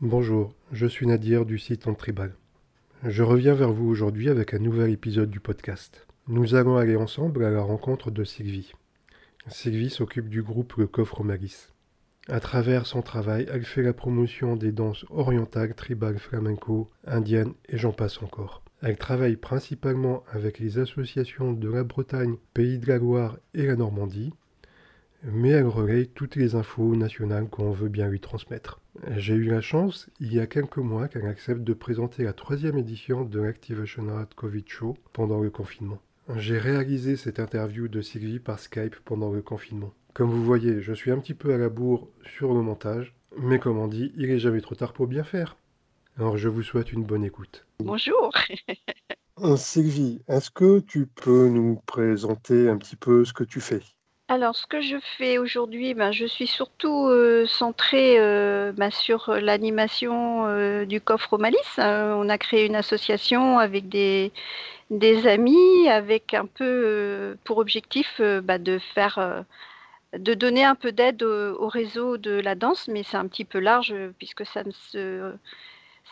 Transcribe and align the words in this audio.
Bonjour, 0.00 0.54
je 0.70 0.86
suis 0.86 1.08
Nadir 1.08 1.44
du 1.44 1.58
site 1.58 1.88
Tribal. 1.96 2.32
Je 3.02 3.24
reviens 3.24 3.54
vers 3.54 3.72
vous 3.72 3.88
aujourd'hui 3.88 4.28
avec 4.28 4.54
un 4.54 4.60
nouvel 4.60 4.92
épisode 4.92 5.28
du 5.28 5.40
podcast. 5.40 6.06
Nous 6.28 6.54
allons 6.54 6.76
aller 6.76 6.94
ensemble 6.94 7.44
à 7.44 7.50
la 7.50 7.62
rencontre 7.62 8.12
de 8.12 8.22
Sylvie. 8.22 8.70
Sylvie 9.48 9.90
s'occupe 9.90 10.28
du 10.28 10.40
groupe 10.40 10.74
Le 10.76 10.86
Coffre 10.86 11.24
Malice. 11.24 11.74
À 12.28 12.38
travers 12.38 12.86
son 12.86 13.02
travail, 13.02 13.48
elle 13.50 13.64
fait 13.64 13.82
la 13.82 13.92
promotion 13.92 14.54
des 14.54 14.70
danses 14.70 15.04
orientales, 15.10 15.74
tribales, 15.74 16.20
flamenco, 16.20 16.88
indiennes 17.04 17.54
et 17.68 17.76
j'en 17.76 17.92
passe 17.92 18.22
encore. 18.22 18.62
Elle 18.82 18.98
travaille 18.98 19.36
principalement 19.36 20.22
avec 20.30 20.60
les 20.60 20.78
associations 20.78 21.52
de 21.52 21.68
la 21.68 21.82
Bretagne, 21.82 22.36
Pays 22.54 22.78
de 22.78 22.86
la 22.86 22.98
Loire 22.98 23.36
et 23.52 23.66
la 23.66 23.74
Normandie, 23.74 24.32
mais 25.22 25.50
elle 25.50 25.66
relaye 25.66 26.08
toutes 26.08 26.36
les 26.36 26.54
infos 26.54 26.94
nationales 26.94 27.48
qu'on 27.48 27.70
veut 27.70 27.88
bien 27.88 28.08
lui 28.08 28.20
transmettre. 28.20 28.80
J'ai 29.16 29.34
eu 29.34 29.44
la 29.44 29.60
chance, 29.60 30.08
il 30.20 30.32
y 30.32 30.40
a 30.40 30.46
quelques 30.46 30.78
mois, 30.78 31.08
qu'elle 31.08 31.26
accepte 31.26 31.62
de 31.62 31.72
présenter 31.72 32.24
la 32.24 32.32
troisième 32.32 32.78
édition 32.78 33.24
de 33.24 33.40
l'Activation 33.40 34.08
Art 34.08 34.28
Covid 34.36 34.64
Show 34.66 34.96
pendant 35.12 35.40
le 35.40 35.50
confinement. 35.50 35.98
J'ai 36.36 36.58
réalisé 36.58 37.16
cette 37.16 37.40
interview 37.40 37.88
de 37.88 38.00
Sylvie 38.02 38.38
par 38.38 38.58
Skype 38.58 38.96
pendant 39.04 39.32
le 39.32 39.40
confinement. 39.40 39.92
Comme 40.14 40.30
vous 40.30 40.44
voyez, 40.44 40.82
je 40.82 40.92
suis 40.92 41.10
un 41.10 41.18
petit 41.18 41.34
peu 41.34 41.54
à 41.54 41.58
la 41.58 41.68
bourre 41.68 42.08
sur 42.36 42.52
le 42.52 42.60
montage, 42.60 43.14
mais 43.38 43.58
comme 43.58 43.78
on 43.78 43.88
dit, 43.88 44.12
il 44.16 44.30
est 44.30 44.38
jamais 44.38 44.60
trop 44.60 44.74
tard 44.74 44.92
pour 44.92 45.06
bien 45.06 45.24
faire. 45.24 45.56
Alors 46.18 46.36
je 46.36 46.48
vous 46.48 46.62
souhaite 46.62 46.92
une 46.92 47.04
bonne 47.04 47.24
écoute. 47.24 47.66
Bonjour. 47.78 48.32
Euh, 49.40 49.56
Sylvie, 49.56 50.20
est-ce 50.26 50.50
que 50.50 50.80
tu 50.80 51.06
peux 51.06 51.48
nous 51.48 51.80
présenter 51.86 52.68
un 52.68 52.76
petit 52.76 52.96
peu 52.96 53.24
ce 53.24 53.32
que 53.32 53.44
tu 53.44 53.60
fais? 53.60 53.82
Alors, 54.28 54.54
ce 54.54 54.66
que 54.66 54.80
je 54.82 54.96
fais 55.16 55.38
aujourd'hui, 55.38 55.94
ben, 55.94 56.12
je 56.12 56.26
suis 56.26 56.46
surtout 56.46 57.06
euh, 57.08 57.46
centrée 57.46 58.16
euh, 58.18 58.72
ben, 58.72 58.90
sur 58.90 59.32
l'animation 59.32 60.84
du 60.84 61.00
coffre 61.00 61.34
au 61.34 61.38
malice. 61.38 61.78
on 61.78 62.28
a 62.28 62.38
créé 62.38 62.66
une 62.66 62.76
association 62.76 63.58
avec 63.58 63.88
des, 63.88 64.32
des 64.90 65.26
amis, 65.26 65.88
avec 65.88 66.34
un 66.34 66.46
peu 66.46 67.36
pour 67.44 67.58
objectif 67.58 68.20
ben, 68.20 68.62
de 68.62 68.78
faire 68.78 69.44
de 70.16 70.34
donner 70.34 70.64
un 70.64 70.74
peu 70.74 70.92
d'aide 70.92 71.22
au, 71.22 71.68
réseau 71.68 72.18
de 72.18 72.32
la 72.32 72.54
danse, 72.54 72.88
mais 72.88 73.02
c'est 73.02 73.16
un 73.16 73.28
petit 73.28 73.44
peu 73.44 73.58
large 73.58 73.94
puisque 74.18 74.46
ça 74.46 74.64
ne 74.64 74.72
se 74.72 75.32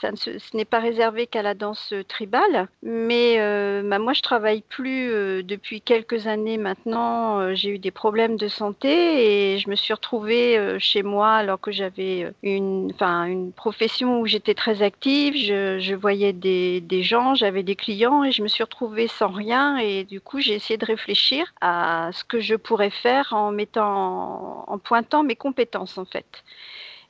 ce 0.00 0.56
n'est 0.56 0.64
pas 0.64 0.80
réservé 0.80 1.26
qu'à 1.26 1.42
la 1.42 1.54
danse 1.54 1.94
tribale, 2.08 2.68
mais 2.82 3.36
euh, 3.38 3.82
bah, 3.84 3.98
moi 3.98 4.12
je 4.12 4.22
travaille 4.22 4.62
plus 4.62 5.10
euh, 5.10 5.42
depuis 5.42 5.80
quelques 5.80 6.26
années 6.26 6.58
maintenant. 6.58 7.40
Euh, 7.40 7.54
j'ai 7.54 7.70
eu 7.70 7.78
des 7.78 7.90
problèmes 7.90 8.36
de 8.36 8.48
santé 8.48 9.54
et 9.54 9.58
je 9.58 9.68
me 9.70 9.74
suis 9.74 9.94
retrouvée 9.94 10.76
chez 10.78 11.02
moi 11.02 11.30
alors 11.32 11.60
que 11.60 11.72
j'avais 11.72 12.32
une, 12.42 12.92
une 13.00 13.52
profession 13.52 14.20
où 14.20 14.26
j'étais 14.26 14.54
très 14.54 14.82
active. 14.82 15.34
Je, 15.36 15.94
voyais 15.94 16.32
des, 16.32 17.02
gens, 17.02 17.34
j'avais 17.34 17.62
des 17.62 17.76
clients 17.76 18.24
et 18.24 18.32
je 18.32 18.42
me 18.42 18.48
suis 18.48 18.62
retrouvée 18.62 19.08
sans 19.08 19.28
rien 19.28 19.78
et 19.78 20.04
du 20.04 20.20
coup 20.20 20.40
j'ai 20.40 20.54
essayé 20.54 20.76
de 20.76 20.84
réfléchir 20.84 21.52
à 21.60 22.10
ce 22.12 22.24
que 22.24 22.40
je 22.40 22.54
pourrais 22.54 22.90
faire 22.90 23.32
en 23.32 23.50
mettant, 23.50 24.64
en 24.66 24.78
pointant 24.78 25.22
mes 25.22 25.36
compétences 25.36 25.98
en 25.98 26.04
fait. 26.04 26.44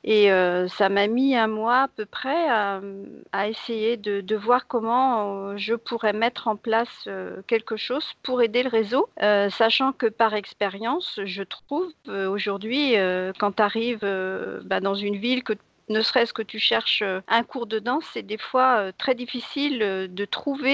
Et 0.09 0.31
euh, 0.31 0.69
ça 0.69 0.87
m'a 0.87 1.07
mis 1.07 1.35
un 1.35 1.47
mois 1.47 1.81
à 1.81 1.87
peu 1.89 2.05
près 2.05 2.47
à, 2.49 2.79
essayer 3.49 3.97
de, 3.97 4.35
voir 4.37 4.65
comment 4.65 5.49
euh, 5.49 5.57
je 5.57 5.75
pourrais 5.75 6.13
mettre 6.13 6.47
en 6.47 6.55
place 6.55 7.03
euh, 7.07 7.41
quelque 7.45 7.75
chose 7.75 8.13
pour 8.23 8.41
aider 8.41 8.63
le 8.63 8.69
réseau, 8.69 9.09
sachant 9.19 9.91
que 9.91 10.05
par 10.07 10.33
expérience, 10.33 11.19
je 11.25 11.43
trouve 11.43 11.91
aujourd'hui, 12.07 12.95
quand 13.37 13.57
tu 13.57 13.61
arrives 13.61 13.99
bah, 14.63 14.79
dans 14.79 14.95
une 14.95 15.17
ville 15.17 15.43
que 15.43 15.53
ne 15.89 16.01
serait-ce 16.01 16.33
que 16.33 16.41
tu 16.41 16.59
cherches 16.59 17.01
euh, 17.01 17.21
un 17.27 17.43
cours 17.43 17.65
de 17.65 17.79
danse, 17.79 18.05
c'est 18.13 18.23
des 18.23 18.37
fois 18.37 18.77
euh, 18.77 18.91
très 18.97 19.15
difficile 19.15 19.81
euh, 19.81 20.07
de 20.07 20.25
trouver 20.25 20.67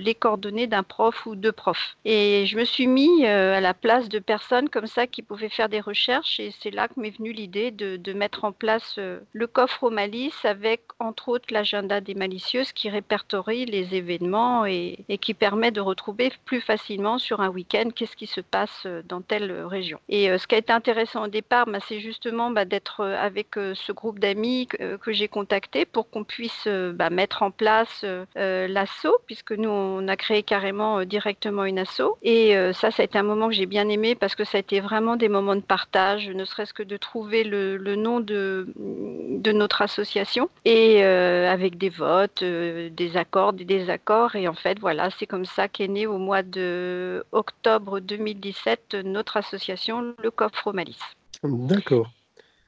les 0.00 0.14
coordonnées 0.14 0.66
d'un 0.66 0.82
prof 0.82 1.26
ou 1.26 1.34
de 1.34 1.50
profs. 1.50 1.96
Et 2.04 2.46
je 2.46 2.56
me 2.56 2.64
suis 2.64 2.86
mis 2.86 3.26
à 3.26 3.60
la 3.60 3.74
place 3.74 4.08
de 4.08 4.18
personnes 4.18 4.68
comme 4.68 4.86
ça 4.86 5.06
qui 5.06 5.22
pouvaient 5.22 5.48
faire 5.48 5.68
des 5.68 5.80
recherches 5.80 6.40
et 6.40 6.52
c'est 6.60 6.70
là 6.70 6.88
que 6.88 7.00
m'est 7.00 7.16
venue 7.16 7.32
l'idée 7.32 7.70
de, 7.70 8.12
mettre 8.12 8.44
en 8.44 8.52
place 8.52 8.98
le 9.32 9.46
coffre 9.46 9.84
aux 9.84 9.90
malices 9.90 10.44
avec 10.44 10.82
entre 10.98 11.28
autres 11.28 11.52
l'agenda 11.52 12.00
des 12.00 12.14
malicieuses 12.14 12.72
qui 12.72 12.88
répertorie 12.88 13.66
les 13.66 13.94
événements 13.94 14.64
et, 14.66 14.98
qui 15.20 15.34
permet 15.34 15.70
de 15.70 15.80
retrouver 15.80 16.32
plus 16.44 16.60
facilement 16.60 17.18
sur 17.18 17.40
un 17.40 17.48
week-end 17.48 17.90
qu'est-ce 17.94 18.16
qui 18.16 18.26
se 18.26 18.40
passe 18.40 18.86
dans 19.08 19.20
telle 19.20 19.52
région. 19.64 20.00
Et 20.08 20.36
ce 20.38 20.46
qui 20.46 20.54
a 20.54 20.58
été 20.58 20.72
intéressant 20.72 21.24
au 21.24 21.28
départ, 21.28 21.66
bah, 21.66 21.78
c'est 21.86 22.00
justement 22.00 22.50
bah, 22.50 22.64
d'être 22.64 23.04
avec 23.04 23.54
ce 23.54 23.92
groupe 23.92 24.18
d'amis 24.18 24.57
euh, 24.80 24.98
que, 24.98 25.12
j'ai 25.12 25.28
contacté 25.28 25.84
pour 25.84 26.10
qu'on 26.10 26.24
puisse 26.24 26.64
euh, 26.66 26.92
bah, 26.92 27.10
mettre 27.10 27.42
en 27.42 27.50
place 27.50 28.04
euh, 28.04 28.68
l'assaut, 28.68 29.18
puisque 29.26 29.52
nous, 29.52 29.68
on 29.68 30.08
a 30.08 30.16
créé 30.16 30.42
carrément 30.42 31.04
directement 31.04 31.64
une 31.64 31.78
assaut. 31.78 32.18
Et 32.22 32.54
ça, 32.72 32.90
ça 32.90 33.02
a 33.02 33.04
été 33.04 33.18
un 33.18 33.22
moment 33.22 33.48
que 33.48 33.54
j'ai 33.54 33.66
bien 33.66 33.88
aimé 33.88 34.14
parce 34.14 34.34
que 34.34 34.44
ça 34.44 34.58
a 34.58 34.60
été 34.60 34.80
vraiment 34.80 35.16
des 35.16 35.28
moments 35.28 35.56
de 35.56 35.60
partage, 35.60 36.28
ne 36.28 36.44
serait-ce 36.44 36.72
que 36.72 36.82
de 36.82 36.96
trouver 36.96 37.44
le, 37.44 37.78
nom 37.96 38.20
de, 38.20 38.66
de 38.76 39.52
notre 39.52 39.82
association 39.82 40.48
et 40.64 41.02
avec 41.02 41.78
des 41.78 41.88
votes, 41.88 42.42
des 42.42 43.16
accords, 43.16 43.52
des 43.52 43.64
désaccords. 43.64 44.36
Et 44.36 44.48
en 44.48 44.54
fait, 44.54 44.78
voilà, 44.78 45.10
c'est 45.18 45.26
comme 45.26 45.44
ça 45.44 45.68
qu'est 45.68 45.88
né 45.88 46.06
au 46.06 46.18
mois 46.18 46.42
de 46.42 47.24
octobre 47.32 48.00
2017 48.00 48.96
notre 49.04 49.36
association, 49.36 50.14
le 50.22 50.30
Coffre 50.30 50.72
Malice. 50.72 50.98
D'accord. 51.42 52.10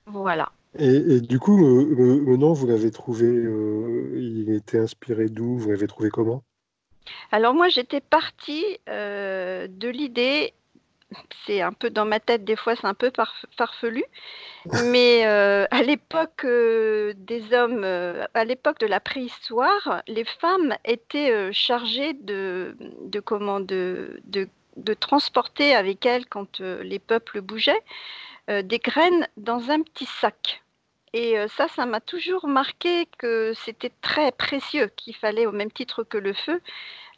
Voilà. 0.06 0.50
Et, 0.78 1.20
du 1.20 1.40
coup, 1.40 1.58
le, 1.58 2.52
vous 2.52 2.66
l'avez 2.66 2.90
trouvé, 2.90 3.26
euh, 3.26 4.12
il 4.14 4.52
était 4.54 4.78
inspiré 4.78 5.26
d'où? 5.26 5.58
Vous 5.58 5.70
l'avez 5.70 5.88
trouvé 5.88 6.10
comment? 6.10 6.44
Alors 7.32 7.54
moi, 7.54 7.68
j'étais 7.68 8.00
partie 8.00 8.78
euh, 8.88 9.66
de 9.68 9.88
l'idée, 9.88 10.54
c'est 11.44 11.60
un 11.60 11.72
peu 11.72 11.90
dans 11.90 12.04
ma 12.04 12.20
tête, 12.20 12.44
des 12.44 12.54
fois 12.54 12.76
c'est 12.76 12.86
un 12.86 12.94
peu 12.94 13.10
farfelu, 13.56 14.04
mais 14.84 15.26
euh, 15.26 15.66
à 15.72 15.82
l'époque 15.82 16.46
des 16.46 17.52
hommes, 17.52 17.82
à 17.82 18.44
l'époque 18.44 18.78
de 18.78 18.86
la 18.86 19.00
préhistoire, 19.00 20.02
les 20.06 20.24
femmes 20.24 20.76
étaient 20.84 21.52
chargées 21.52 22.12
de, 22.12 22.76
comment, 23.24 23.58
de, 23.58 24.20
de, 24.26 24.94
transporter 24.94 25.74
avec 25.74 26.06
elles, 26.06 26.26
quand 26.26 26.60
les 26.60 27.00
peuples 27.00 27.40
bougeaient, 27.40 27.82
des 28.62 28.78
graines 28.78 29.28
dans 29.36 29.70
un 29.70 29.82
petit 29.82 30.06
sac. 30.06 30.62
Et 31.12 31.38
euh, 31.38 31.48
ça, 31.48 31.66
ça 31.68 31.86
m'a 31.86 32.00
toujours 32.00 32.46
marqué 32.46 33.06
que 33.18 33.52
c'était 33.54 33.92
très 34.00 34.30
précieux, 34.32 34.90
qu'il 34.96 35.16
fallait, 35.16 35.46
au 35.46 35.52
même 35.52 35.72
titre 35.72 36.04
que 36.04 36.18
le 36.18 36.32
feu, 36.32 36.60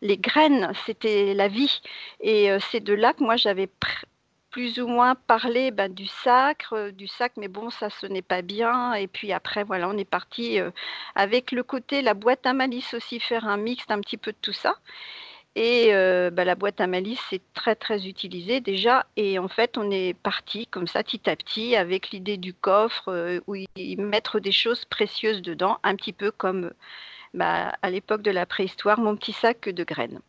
les 0.00 0.16
graines, 0.16 0.72
c'était 0.87 1.34
la 1.34 1.48
vie. 1.48 1.82
Et 2.20 2.50
euh, 2.50 2.59
c'est 2.70 2.81
de 2.81 2.94
là 2.94 3.12
que 3.12 3.22
moi, 3.22 3.37
j'avais 3.37 3.69
plus 4.50 4.81
ou 4.81 4.87
moins 4.87 5.15
parlé 5.15 5.70
ben, 5.70 5.93
du 5.93 6.06
sacre, 6.06 6.91
du 6.91 7.06
sac, 7.06 7.32
mais 7.37 7.49
bon, 7.49 7.70
ça 7.70 7.91
ce 7.91 8.06
n'est 8.06 8.22
pas 8.22 8.43
bien. 8.43 8.94
Et 8.94 9.09
puis 9.09 9.32
après, 9.32 9.64
voilà, 9.64 9.88
on 9.88 9.97
est 9.97 10.04
parti 10.09 10.59
avec 11.14 11.53
le 11.53 11.62
côté, 11.62 12.03
la 12.03 12.14
boîte 12.14 12.47
à 12.47 12.53
malice 12.53 12.93
aussi, 12.94 13.19
faire 13.20 13.47
un 13.47 13.56
mix 13.56 13.84
un 13.88 14.00
petit 14.00 14.19
peu 14.19 14.32
de 14.32 14.37
tout 14.43 14.53
ça. 14.53 14.76
Et 15.54 15.88
euh, 15.92 16.30
bah, 16.30 16.44
la 16.44 16.54
boîte 16.54 16.80
à 16.80 16.86
malice, 16.86 17.20
c'est 17.28 17.42
très 17.52 17.74
très 17.74 18.06
utilisé 18.06 18.60
déjà. 18.60 19.06
Et 19.16 19.38
en 19.38 19.48
fait, 19.48 19.76
on 19.76 19.90
est 19.90 20.14
parti 20.14 20.66
comme 20.66 20.86
ça, 20.86 21.02
petit 21.02 21.28
à 21.28 21.36
petit, 21.36 21.76
avec 21.76 22.10
l'idée 22.10 22.38
du 22.38 22.54
coffre, 22.54 23.08
euh, 23.08 23.40
où 23.46 23.54
y 23.54 23.96
mettre 23.96 24.40
des 24.40 24.52
choses 24.52 24.84
précieuses 24.86 25.42
dedans, 25.42 25.78
un 25.82 25.94
petit 25.94 26.14
peu 26.14 26.30
comme 26.30 26.70
bah, 27.34 27.74
à 27.82 27.90
l'époque 27.90 28.22
de 28.22 28.30
la 28.30 28.46
préhistoire, 28.46 28.98
mon 28.98 29.14
petit 29.16 29.32
sac 29.32 29.68
de 29.68 29.84
graines. 29.84 30.20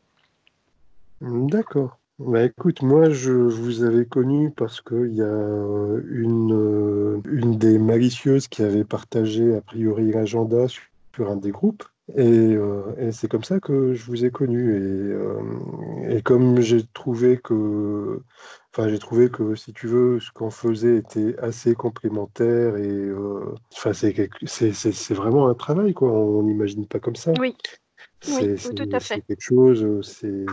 D'accord. 1.22 2.00
Bah, 2.20 2.44
écoute, 2.44 2.82
moi 2.82 3.10
je 3.10 3.32
vous 3.32 3.84
avais 3.84 4.06
connu 4.06 4.52
parce 4.52 4.82
qu'il 4.82 5.14
y 5.14 5.22
a 5.22 5.26
euh, 5.26 6.02
une, 6.12 7.22
une 7.26 7.58
des 7.58 7.80
malicieuses 7.80 8.48
qui 8.48 8.62
avait 8.62 8.84
partagé 8.84 9.56
a 9.56 9.62
priori 9.62 10.12
l'agenda 10.12 10.68
sur 10.68 11.30
un 11.30 11.38
des 11.38 11.52
groupes. 11.52 11.84
Euh, 12.18 12.96
et, 12.98 13.12
c'est 13.12 13.30
comme 13.30 13.44
ça 13.44 13.60
que 13.60 13.94
je 13.94 14.06
vous 14.06 14.26
ai 14.26 14.32
connu. 14.32 14.76
Et, 14.76 15.14
euh, 15.14 16.18
et 16.18 16.22
comme 16.22 16.60
j'ai 16.60 16.84
trouvé 16.94 17.38
que, 17.38 18.22
enfin, 18.72 18.90
j'ai 18.90 19.00
trouvé 19.00 19.30
que 19.30 19.56
si 19.56 19.74
tu 19.74 19.88
veux, 19.88 20.20
ce 20.20 20.32
qu'on 20.32 20.50
faisait 20.50 20.98
était 20.98 21.38
assez 21.40 21.76
complémentaire 21.76 22.76
et, 22.78 22.88
euh, 22.88 23.56
enfin, 23.74 23.94
c'est, 23.94 25.14
vraiment 25.14 25.48
un 25.48 25.54
travail, 25.54 25.94
quoi. 25.94 26.12
On 26.12 26.44
n'imagine 26.44 26.88
pas 26.88 27.00
comme 27.00 27.16
ça. 27.16 27.32
Oui. 27.40 27.56
C'est, 28.22 28.56
tout 28.74 28.90
à 28.92 29.00
fait. 29.00 29.16
C'est 29.16 29.28
quelque 29.28 29.42
chose, 29.42 30.02
c'est, 30.02 30.46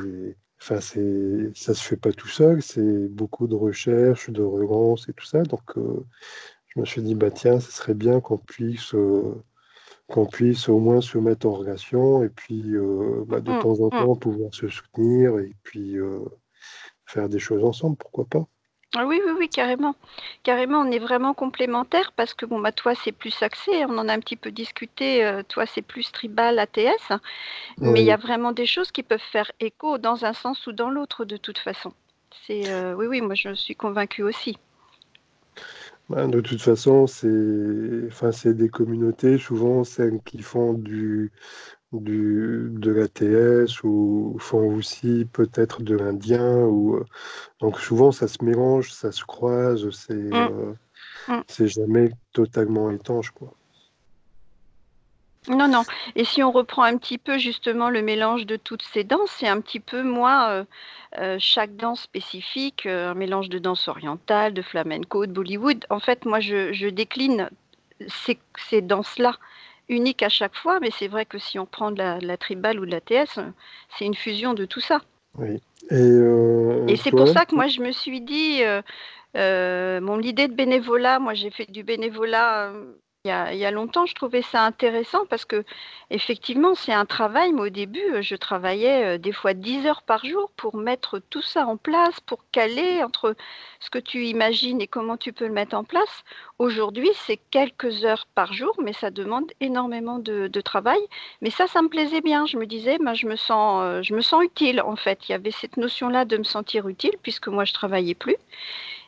enfin, 0.61 0.81
c'est, 0.81 1.51
ça 1.55 1.75
se 1.75 1.83
fait 1.83 1.97
pas 1.97 2.13
tout 2.13 2.29
seul. 2.29 2.63
C'est 2.63 3.09
beaucoup 3.09 3.49
de 3.49 3.55
recherche, 3.55 4.31
de 4.31 4.43
relance 4.43 5.09
et 5.09 5.13
tout 5.13 5.27
ça. 5.27 5.43
Donc, 5.43 5.63
je 5.77 6.81
me 6.81 6.85
suis 6.85 7.03
dit, 7.03 7.17
bah 7.17 7.31
tiens, 7.31 7.59
ce 7.59 7.73
serait 7.73 7.95
bien 7.95 8.21
qu'on 8.21 8.39
puisse 8.39 8.95
qu'on 10.11 10.27
puisse 10.27 10.69
au 10.69 10.79
moins 10.79 11.01
se 11.01 11.17
mettre 11.19 11.47
en 11.47 11.53
relation 11.53 12.23
et 12.23 12.29
puis 12.29 12.63
euh, 12.75 13.25
bah, 13.27 13.41
de 13.41 13.51
mmh, 13.51 13.59
temps 13.61 13.81
en 13.81 13.87
mmh. 13.87 13.91
temps 13.91 14.17
pouvoir 14.17 14.55
se 14.55 14.69
soutenir 14.69 15.39
et 15.39 15.55
puis 15.63 15.97
euh, 15.97 16.21
faire 17.07 17.29
des 17.29 17.39
choses 17.39 17.65
ensemble, 17.65 17.97
pourquoi 17.97 18.25
pas. 18.27 18.47
Ah 18.97 19.07
oui, 19.07 19.21
oui, 19.25 19.33
oui, 19.39 19.49
carrément. 19.49 19.95
Carrément, 20.43 20.81
on 20.81 20.91
est 20.91 20.99
vraiment 20.99 21.33
complémentaires 21.33 22.13
parce 22.17 22.35
que 22.35 22.45
bon, 22.45 22.59
bah, 22.59 22.73
toi, 22.73 22.97
c'est 22.97 23.13
plus 23.13 23.41
axé, 23.41 23.85
on 23.87 23.97
en 23.99 24.09
a 24.09 24.13
un 24.13 24.19
petit 24.19 24.35
peu 24.35 24.51
discuté, 24.51 25.25
euh, 25.25 25.45
toi, 25.45 25.65
c'est 25.65 25.83
plus 25.83 26.11
tribal, 26.11 26.59
ATS, 26.59 27.13
mais 27.79 28.01
il 28.01 28.07
y 28.07 28.11
a 28.11 28.17
vraiment 28.17 28.51
des 28.51 28.67
choses 28.67 28.91
qui 28.91 29.05
peuvent 29.05 29.21
faire 29.31 29.53
écho 29.61 29.99
dans 29.99 30.25
un 30.25 30.33
sens 30.33 30.67
ou 30.67 30.73
dans 30.73 30.91
l'autre 30.91 31.25
de 31.25 31.37
toute 31.37 31.59
façon. 31.59 31.93
C'est, 32.47 32.95
oui, 32.95 33.07
oui, 33.07 33.21
moi, 33.21 33.37
je 33.37 33.55
suis 33.55 33.77
convaincue 33.77 34.25
aussi. 34.25 34.59
Bah, 36.11 36.27
de 36.27 36.41
toute 36.41 36.61
façon, 36.61 37.07
c'est 37.07 38.07
enfin, 38.09 38.33
c'est 38.33 38.53
des 38.53 38.69
communautés, 38.69 39.39
souvent 39.39 39.85
celles 39.85 40.21
qui 40.25 40.43
font 40.43 40.73
du, 40.75 41.31
du 41.93 42.69
de 42.73 42.91
l'ATS 42.91 43.85
ou 43.85 44.37
font 44.41 44.75
aussi 44.75 45.25
peut-être 45.33 45.83
de 45.83 45.95
l'indien 45.97 46.65
ou 46.65 47.01
donc 47.61 47.79
souvent 47.79 48.11
ça 48.11 48.27
se 48.27 48.45
mélange, 48.45 48.93
ça 48.93 49.13
se 49.13 49.25
croise, 49.25 49.89
c'est 49.91 50.15
mmh. 50.15 50.35
euh, 50.35 50.75
mmh. 51.29 51.67
jamais 51.69 52.11
totalement 52.33 52.91
étanche 52.91 53.31
quoi. 53.31 53.55
Non, 55.51 55.67
non. 55.67 55.83
Et 56.15 56.25
si 56.25 56.43
on 56.43 56.53
reprend 56.53 56.85
un 56.85 56.97
petit 56.97 57.19
peu 57.19 57.37
justement 57.37 57.91
le 57.91 58.03
mélange 58.03 58.47
de 58.47 58.57
toutes 58.57 58.83
ces 58.83 59.03
danses, 59.03 59.31
c'est 59.39 59.49
un 59.49 59.61
petit 59.61 59.81
peu 59.81 60.03
moi, 60.03 60.49
euh, 60.51 60.65
euh, 61.19 61.37
chaque 61.41 61.75
danse 61.77 62.03
spécifique, 62.03 62.87
euh, 62.87 63.11
un 63.11 63.15
mélange 63.15 63.49
de 63.49 63.59
danse 63.59 63.89
orientale, 63.89 64.55
de 64.55 64.63
flamenco, 64.63 65.27
de 65.27 65.33
Bollywood. 65.33 65.85
En 65.91 65.99
fait, 65.99 66.25
moi, 66.25 66.39
je, 66.39 66.89
décline 66.89 67.51
ces, 68.07 68.39
ces 68.69 68.81
danses-là 68.81 69.35
uniques 69.89 70.23
à 70.23 70.29
chaque 70.29 70.55
fois, 70.55 70.79
mais 70.79 70.91
c'est 70.97 71.09
vrai 71.09 71.27
que 71.27 71.39
si 71.39 71.59
on 71.59 71.67
prend 71.67 71.91
de 71.91 71.99
la, 71.99 72.37
tribale 72.37 72.79
ou 72.79 72.87
de 72.87 72.93
la 72.93 73.01
TS, 73.01 73.41
c'est 73.99 74.05
une 74.05 74.15
fusion 74.15 74.55
de 74.55 74.65
tout 74.67 74.81
ça. 74.81 75.01
Oui. 75.37 75.61
Et, 75.91 76.97
c'est 76.97 77.11
pour 77.11 77.27
ça 77.27 77.45
que 77.45 77.57
moi, 77.57 77.67
je 77.67 77.81
me 77.81 77.91
suis 77.91 78.21
dit, 78.21 78.63
mon 79.35 80.17
l'idée 80.17 80.47
de 80.47 80.55
bénévolat, 80.55 81.19
moi, 81.19 81.35
j'ai 81.35 81.51
fait 81.51 81.69
du 81.69 81.83
bénévolat 81.83 82.73
il 83.27 83.29
y, 83.29 83.67
a, 83.67 83.71
longtemps, 83.71 84.07
je 84.07 84.15
trouvais 84.15 84.41
ça 84.41 84.65
intéressant 84.65 85.27
parce 85.29 85.45
que 85.45 85.63
effectivement, 86.09 86.75
c'est 86.75 86.95
un 86.95 87.05
travail. 87.05 87.53
Mais 87.53 87.61
au 87.61 87.69
début, 87.69 88.15
euh, 88.15 88.23
je 88.23 88.35
travaillais 88.35 89.17
euh, 89.17 89.19
des 89.19 89.33
fois 89.33 89.53
10 89.53 89.87
heures 89.87 90.03
par 90.03 90.25
jour 90.25 90.51
pour 90.57 90.77
mettre 90.79 91.19
tout 91.29 91.43
ça 91.43 91.67
en 91.67 91.77
place, 91.77 92.19
pour 92.21 92.39
caler 92.51 93.05
entre 93.05 93.37
ce 93.79 93.91
que 93.91 93.99
tu 93.99 94.25
imagines 94.25 94.81
et 94.81 94.87
comment 94.87 95.19
tu 95.19 95.35
peux 95.35 95.47
le 95.47 95.53
mettre 95.53 95.77
en 95.77 95.85
place. 95.85 96.25
Aujourd'hui, 96.59 97.11
c'est 97.15 97.37
quelques 97.51 98.07
heures 98.07 98.27
par 98.35 98.55
jour, 98.55 98.75
mais 98.83 98.95
ça 98.95 99.11
demande 99.11 99.53
énormément 99.61 100.19
de, 100.19 100.49
travail. 100.63 101.01
Mais 101.43 101.51
ça, 101.51 101.67
ça 101.67 101.83
me 101.83 101.89
plaisait 101.89 102.23
bien. 102.23 102.47
Je 102.47 102.57
me 102.57 102.65
disais, 102.65 102.97
ben, 102.99 103.13
je, 103.13 103.27
me 103.27 103.37
sens, 103.37 103.83
euh, 103.85 104.03
je 104.03 104.15
me 104.15 104.23
sens 104.23 104.43
utile 104.43 104.81
en 104.81 104.97
fait. 104.97 105.29
Il 105.29 105.33
y 105.33 105.35
avait 105.35 105.51
cette 105.51 105.77
notion-là 105.77 106.25
de 106.25 106.39
me 106.39 106.45
sentir 106.45 106.89
utile 106.89 107.17
puisque 107.23 107.49
moi, 107.49 107.67
je 107.67 107.75
travaillais 107.75 108.15
plus. 108.15 108.37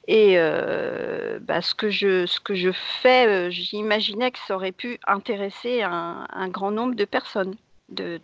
Et 0.08 0.34
euh, 0.36 1.38
bah, 1.40 1.62
ce, 1.62 1.74
que 1.74 1.90
je, 1.90 2.26
ce 2.26 2.40
que 2.40 2.54
je 2.54 2.70
fais, 2.72 3.26
euh, 3.26 3.50
j'imaginais 3.50 4.30
que 4.32 4.38
ça 4.46 4.56
aurait 4.56 4.72
pu 4.72 4.98
intéresser 5.06 5.82
un, 5.82 6.26
grand 6.48 6.70
nombre 6.70 6.94
de 6.94 7.04
personnes. 7.04 7.54
De, 7.88 8.18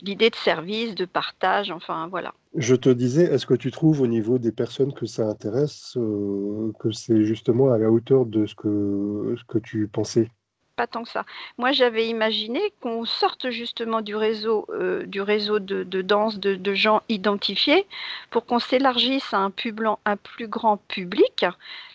l'idée 0.00 0.30
de 0.30 0.36
service, 0.36 0.94
de 0.94 1.06
partage, 1.06 1.72
enfin 1.72 2.06
voilà. 2.06 2.34
Je 2.54 2.76
te 2.76 2.88
disais, 2.88 3.24
est-ce 3.24 3.46
que 3.46 3.54
tu 3.54 3.72
trouves 3.72 4.00
au 4.00 4.06
niveau 4.06 4.38
des 4.38 4.52
personnes 4.52 4.92
que 4.92 5.06
ça 5.06 5.26
intéresse, 5.26 5.96
euh, 5.96 6.70
que 6.78 6.92
c'est 6.92 7.24
justement 7.24 7.72
à 7.72 7.78
la 7.78 7.90
hauteur 7.90 8.26
de 8.26 8.46
ce 8.46 8.54
que 8.54 9.58
tu 9.58 9.88
pensais? 9.88 10.30
Pas 10.76 10.86
tant 10.86 11.02
que 11.02 11.08
ça. 11.08 11.24
Moi, 11.58 11.72
j'avais 11.72 12.06
imaginé 12.08 12.60
qu'on 12.80 13.04
sorte 13.04 13.50
justement 13.50 14.00
du 14.00 14.16
réseau, 14.16 14.66
euh, 14.70 15.04
de, 15.06 16.02
danse 16.02 16.38
de, 16.38 16.74
gens 16.74 17.02
identifiés 17.08 17.86
pour 18.30 18.46
qu'on 18.46 18.58
s'élargisse 18.58 19.32
à 19.34 19.38
un, 19.38 19.50
plus 19.50 20.48
grand 20.48 20.78
public, 20.88 21.44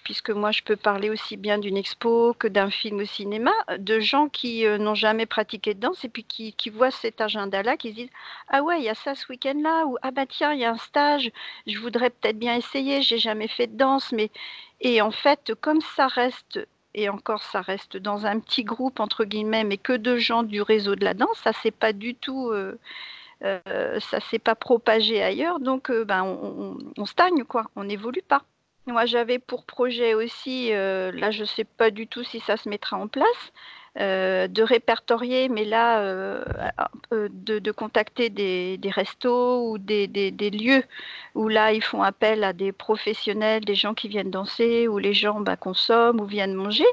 puisque 0.03 0.29
moi, 0.29 0.51
je 0.51 0.61
peux 0.63 0.75
parler 0.75 1.09
aussi 1.09 1.37
bien 1.37 1.57
d'une 1.57 1.77
expo 1.77 2.35
que 2.37 2.47
d'un 2.47 2.69
film 2.69 2.99
au 2.99 3.05
cinéma, 3.05 3.53
de 3.77 3.99
gens 3.99 4.29
qui 4.29 4.65
euh, 4.65 4.77
n'ont 4.77 4.95
jamais 4.95 5.25
pratiqué 5.25 5.73
de 5.73 5.79
danse 5.79 6.05
et 6.05 6.09
puis 6.09 6.23
qui, 6.23 6.53
qui 6.53 6.69
voient 6.69 6.91
cet 6.91 7.21
agenda-là, 7.21 7.77
qui 7.77 7.89
se 7.89 7.95
disent 7.95 8.11
Ah 8.49 8.61
ouais, 8.61 8.79
il 8.79 8.85
y 8.85 8.89
a 8.89 8.95
ça 8.95 9.15
ce 9.15 9.25
week-end-là, 9.29 9.85
ou 9.87 9.97
Ah 10.01 10.11
bah 10.11 10.25
tiens, 10.27 10.53
il 10.53 10.59
y 10.59 10.65
a 10.65 10.71
un 10.71 10.77
stage, 10.77 11.31
je 11.65 11.79
voudrais 11.79 12.09
peut-être 12.09 12.39
bien 12.39 12.55
essayer, 12.55 13.01
j'ai 13.01 13.19
jamais 13.19 13.47
fait 13.47 13.67
de 13.67 13.77
danse, 13.77 14.11
mais. 14.11 14.29
Et 14.79 15.01
en 15.01 15.09
fait, 15.09 15.53
comme 15.59 15.81
ça 15.81 16.07
reste 16.07 16.59
et 16.97 17.09
encore 17.09 17.43
ça 17.43 17.61
reste 17.61 17.95
dans 17.95 18.25
un 18.25 18.39
petit 18.39 18.63
groupe 18.63 18.99
entre 18.99 19.23
guillemets, 19.23 19.63
mais 19.63 19.77
que 19.77 19.93
de 19.93 20.17
gens 20.17 20.43
du 20.43 20.61
réseau 20.61 20.95
de 20.95 21.05
la 21.05 21.13
danse, 21.13 21.37
ça 21.43 21.51
c'est 21.61 21.71
pas 21.71 21.93
du 21.93 22.15
tout, 22.15 22.49
euh, 22.49 22.77
euh, 23.43 23.99
ça 23.99 24.19
s'est 24.19 24.39
pas 24.39 24.55
propagé 24.55 25.21
ailleurs, 25.21 25.59
donc 25.59 25.91
euh, 25.91 26.03
ben 26.03 26.23
on, 26.23 27.05
stagne 27.05 27.43
quoi, 27.43 27.69
on 27.75 27.83
n'évolue 27.83 28.23
pas. 28.27 28.41
Moi 28.87 29.05
j'avais 29.05 29.37
pour 29.37 29.65
projet 29.65 30.15
aussi, 30.15 30.69
là 30.71 31.29
je 31.29 31.45
sais 31.45 31.65
pas 31.65 31.91
du 31.91 32.07
tout 32.07 32.23
si 32.23 32.39
ça 32.39 32.57
se 32.57 32.67
mettra 32.67 32.97
en 32.97 33.07
place, 33.07 33.53
euh, 33.99 34.47
de 34.47 34.61
répertorier, 34.61 35.49
mais 35.49 35.65
là, 35.65 36.01
euh, 36.01 36.43
de, 37.11 37.71
contacter 37.71 38.29
des, 38.29 38.79
restos 38.91 39.71
ou 39.71 39.77
des, 39.79 40.07
lieux 40.51 40.83
où 41.33 41.47
là, 41.47 41.73
ils 41.73 41.83
font 41.83 42.03
appel 42.03 42.43
à 42.43 42.53
des 42.53 42.71
professionnels, 42.71 43.65
des 43.65 43.73
gens 43.73 43.95
qui 43.95 44.07
viennent 44.07 44.29
danser, 44.29 44.87
ou 44.87 44.99
les 44.99 45.13
gens 45.13 45.39
bah, 45.39 45.55
consomment 45.55 46.21
ou 46.21 46.25
viennent 46.25 46.53
manger. 46.53 46.85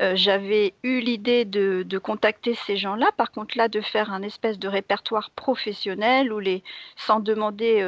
Euh, 0.00 0.12
j'avais 0.16 0.74
eu 0.82 1.00
l'idée 1.00 1.44
de, 1.44 1.98
contacter 1.98 2.54
ces 2.54 2.76
gens-là, 2.76 3.10
par 3.16 3.30
contre 3.30 3.56
là, 3.56 3.68
de 3.68 3.80
faire 3.80 4.12
un 4.12 4.22
espèce 4.22 4.58
de 4.58 4.68
répertoire 4.68 5.30
professionnel 5.30 6.32
où 6.32 6.38
les, 6.38 6.62
sans 6.96 7.20
demander 7.20 7.80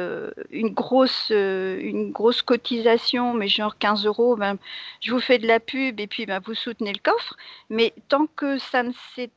une, 0.49 0.69
grosse, 0.69 1.29
une 1.29 2.11
grosse 2.11 2.41
cotisation, 2.41 3.33
mais 3.33 3.47
genre 3.47 3.77
15 3.77 4.05
euros, 4.05 4.35
ben, 4.35 4.57
je 5.01 5.11
vous 5.11 5.19
fais 5.19 5.37
de 5.37 5.47
la 5.47 5.59
pub 5.59 5.99
et 5.99 6.07
puis 6.07 6.25
ben, 6.25 6.39
vous 6.39 6.55
soutenez 6.55 6.93
le 6.93 6.99
coffre. 6.99 7.35
Mais 7.69 7.93
tant 8.07 8.27
que 8.27 8.57
ça 8.57 8.83
ne 8.83 8.93
s'est 9.15 9.29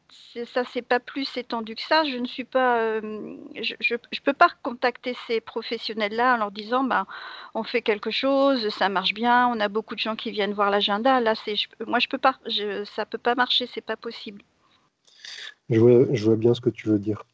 ça 0.46 0.64
c'est 0.64 0.82
pas 0.82 1.00
plus 1.00 1.36
étendu 1.36 1.74
que 1.74 1.82
ça. 1.82 2.04
Je 2.04 2.16
ne 2.16 2.26
suis 2.26 2.44
pas, 2.44 2.78
euh, 2.78 3.36
je, 3.60 3.74
je, 3.80 4.20
peux 4.20 4.32
pas 4.32 4.48
contacter 4.62 5.16
ces 5.26 5.40
professionnels-là 5.40 6.34
en 6.34 6.36
leur 6.38 6.50
disant, 6.50 6.84
bah, 6.84 7.06
on 7.54 7.62
fait 7.62 7.82
quelque 7.82 8.10
chose, 8.10 8.68
ça 8.70 8.88
marche 8.88 9.14
bien, 9.14 9.48
on 9.48 9.60
a 9.60 9.68
beaucoup 9.68 9.94
de 9.94 10.00
gens 10.00 10.16
qui 10.16 10.30
viennent 10.30 10.52
voir 10.52 10.70
l'agenda. 10.70 11.20
Là, 11.20 11.34
c'est, 11.34 11.54
moi, 11.86 11.98
je 11.98 12.08
peux 12.08 12.18
pas, 12.18 12.36
je, 12.60 12.84
ça 12.84 13.06
peut 13.06 13.18
pas 13.18 13.34
marcher, 13.34 13.66
c'est 13.66 13.80
pas 13.80 13.96
possible. 13.96 14.42
Je 15.68 15.80
vois, 15.80 16.06
je 16.12 16.24
vois 16.24 16.36
bien 16.36 16.54
ce 16.54 16.60
que 16.60 16.70
tu 16.70 16.88
veux 16.88 16.98
dire. 16.98 17.24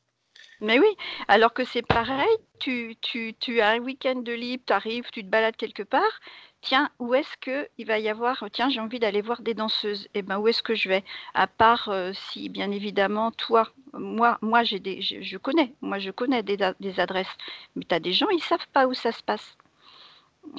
Mais 0.60 0.78
oui, 0.78 0.88
alors 1.28 1.52
que 1.52 1.64
c'est 1.64 1.82
pareil, 1.82 2.36
tu, 2.58 2.96
tu, 3.02 3.34
tu 3.38 3.60
as 3.60 3.70
un 3.70 3.78
week-end 3.78 4.16
de 4.16 4.32
libre, 4.32 4.62
tu 4.66 4.72
arrives, 4.72 5.04
tu 5.12 5.22
te 5.22 5.28
balades 5.28 5.56
quelque 5.56 5.82
part, 5.82 6.20
tiens, 6.62 6.90
où 6.98 7.14
est-ce 7.14 7.36
qu'il 7.40 7.86
va 7.86 7.98
y 7.98 8.08
avoir, 8.08 8.42
tiens, 8.52 8.70
j'ai 8.70 8.80
envie 8.80 8.98
d'aller 8.98 9.20
voir 9.20 9.42
des 9.42 9.52
danseuses, 9.52 10.04
et 10.14 10.20
eh 10.20 10.22
ben 10.22 10.38
où 10.38 10.48
est-ce 10.48 10.62
que 10.62 10.74
je 10.74 10.88
vais? 10.88 11.04
À 11.34 11.46
part 11.46 11.90
euh, 11.90 12.12
si, 12.14 12.48
bien 12.48 12.70
évidemment, 12.70 13.32
toi, 13.32 13.68
moi, 13.92 14.38
moi 14.40 14.64
j'ai 14.64 14.80
des, 14.80 15.02
je, 15.02 15.36
connais, 15.36 15.74
moi 15.82 15.98
je 15.98 16.10
connais 16.10 16.42
des, 16.42 16.62
adresses, 16.98 17.36
mais 17.74 17.84
tu 17.86 17.94
as 17.94 18.00
des 18.00 18.12
gens, 18.12 18.30
ils 18.30 18.42
savent 18.42 18.66
pas 18.72 18.86
où 18.86 18.94
ça 18.94 19.12
se 19.12 19.22
passe. 19.22 19.58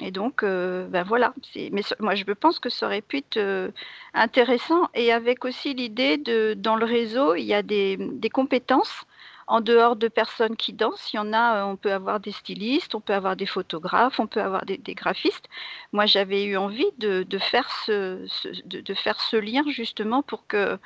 Et 0.00 0.10
donc, 0.10 0.42
euh, 0.42 0.86
ben 0.88 1.02
voilà. 1.02 1.34
Mais 1.56 1.82
moi, 2.00 2.14
je 2.14 2.24
pense 2.32 2.60
que 2.60 2.68
ça 2.70 2.86
aurait 2.86 3.02
pu 3.02 3.18
être 3.18 3.36
euh, 3.36 3.70
intéressant. 4.14 4.88
Et 4.94 5.12
avec 5.12 5.44
aussi 5.44 5.74
l'idée 5.74 6.18
de, 6.18 6.54
dans 6.54 6.76
le 6.76 6.84
réseau, 6.84 7.34
il 7.34 7.44
y 7.44 7.54
a 7.54 7.62
des, 7.62 7.96
des 7.96 8.30
compétences 8.30 9.04
en 9.48 9.62
dehors 9.62 9.96
de 9.96 10.08
personnes 10.08 10.56
qui 10.56 10.74
dansent, 10.74 11.12
il 11.12 11.16
y 11.16 11.18
a, 11.18 11.56
euh, 11.56 11.64
on 11.64 11.76
peut 11.76 11.92
avoir 11.92 12.20
des 12.20 12.32
stylistes, 12.32 12.94
on 12.94 13.00
peut 13.00 13.14
avoir 13.14 13.34
des 13.34 13.46
photographes, 13.46 14.20
on 14.20 14.26
peut 14.26 14.42
avoir 14.42 14.66
des, 14.66 14.78
graphistes. 14.94 15.48
Moi, 15.92 16.04
j'avais 16.04 16.44
eu 16.44 16.58
envie 16.58 16.90
de, 16.98 17.24
faire 17.38 17.70
ce, 17.86 19.36
lien 19.36 19.62
justement 19.68 20.22
pour 20.22 20.46
que 20.46 20.78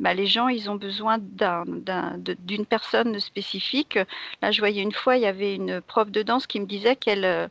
bah, 0.00 0.14
les 0.14 0.26
gens, 0.26 0.48
ils 0.48 0.70
ont 0.70 0.76
besoin 0.76 1.18
d'une 1.18 2.66
personne 2.66 3.20
spécifique. 3.20 3.98
Là, 4.40 4.50
je 4.50 4.60
voyais 4.60 4.82
une 4.82 4.92
fois, 4.92 5.16
il 5.16 5.22
y 5.22 5.26
avait 5.26 5.54
une 5.54 5.82
prof 5.82 6.10
de 6.10 6.22
danse 6.22 6.46
qui 6.46 6.58
me 6.58 6.66
disait 6.66 6.96
qu'elle 6.96 7.24
euh, 7.26 7.48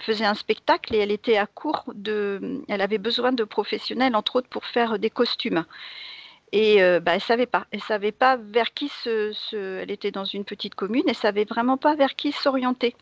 faisait 0.00 0.26
un 0.26 0.34
spectacle 0.34 0.94
et 0.94 0.98
elle 0.98 1.12
était 1.12 1.38
à 1.38 1.46
court 1.46 1.84
elle 2.68 2.80
avait 2.80 2.98
besoin 2.98 3.32
de 3.32 3.44
professionnels, 3.44 4.14
entre 4.16 4.36
autres, 4.36 4.48
pour 4.48 4.66
faire 4.66 4.98
des 4.98 5.10
costumes. 5.10 5.64
Et 6.54 6.80
euh, 6.84 7.00
bah, 7.00 7.16
elle 7.16 7.20
savait 7.20 7.46
pas. 7.46 7.66
Elle 7.72 7.82
savait 7.82 8.12
pas 8.12 8.36
vers 8.36 8.72
qui 8.74 8.88
se, 8.88 9.34
Elle 9.82 9.90
était 9.90 10.12
dans 10.12 10.24
une 10.24 10.44
petite 10.44 10.76
commune. 10.76 11.02
Elle 11.08 11.16
savait 11.16 11.44
vraiment 11.44 11.76
pas 11.76 11.96
vers 11.96 12.14
qui 12.14 12.30
s'orienter. 12.30 12.94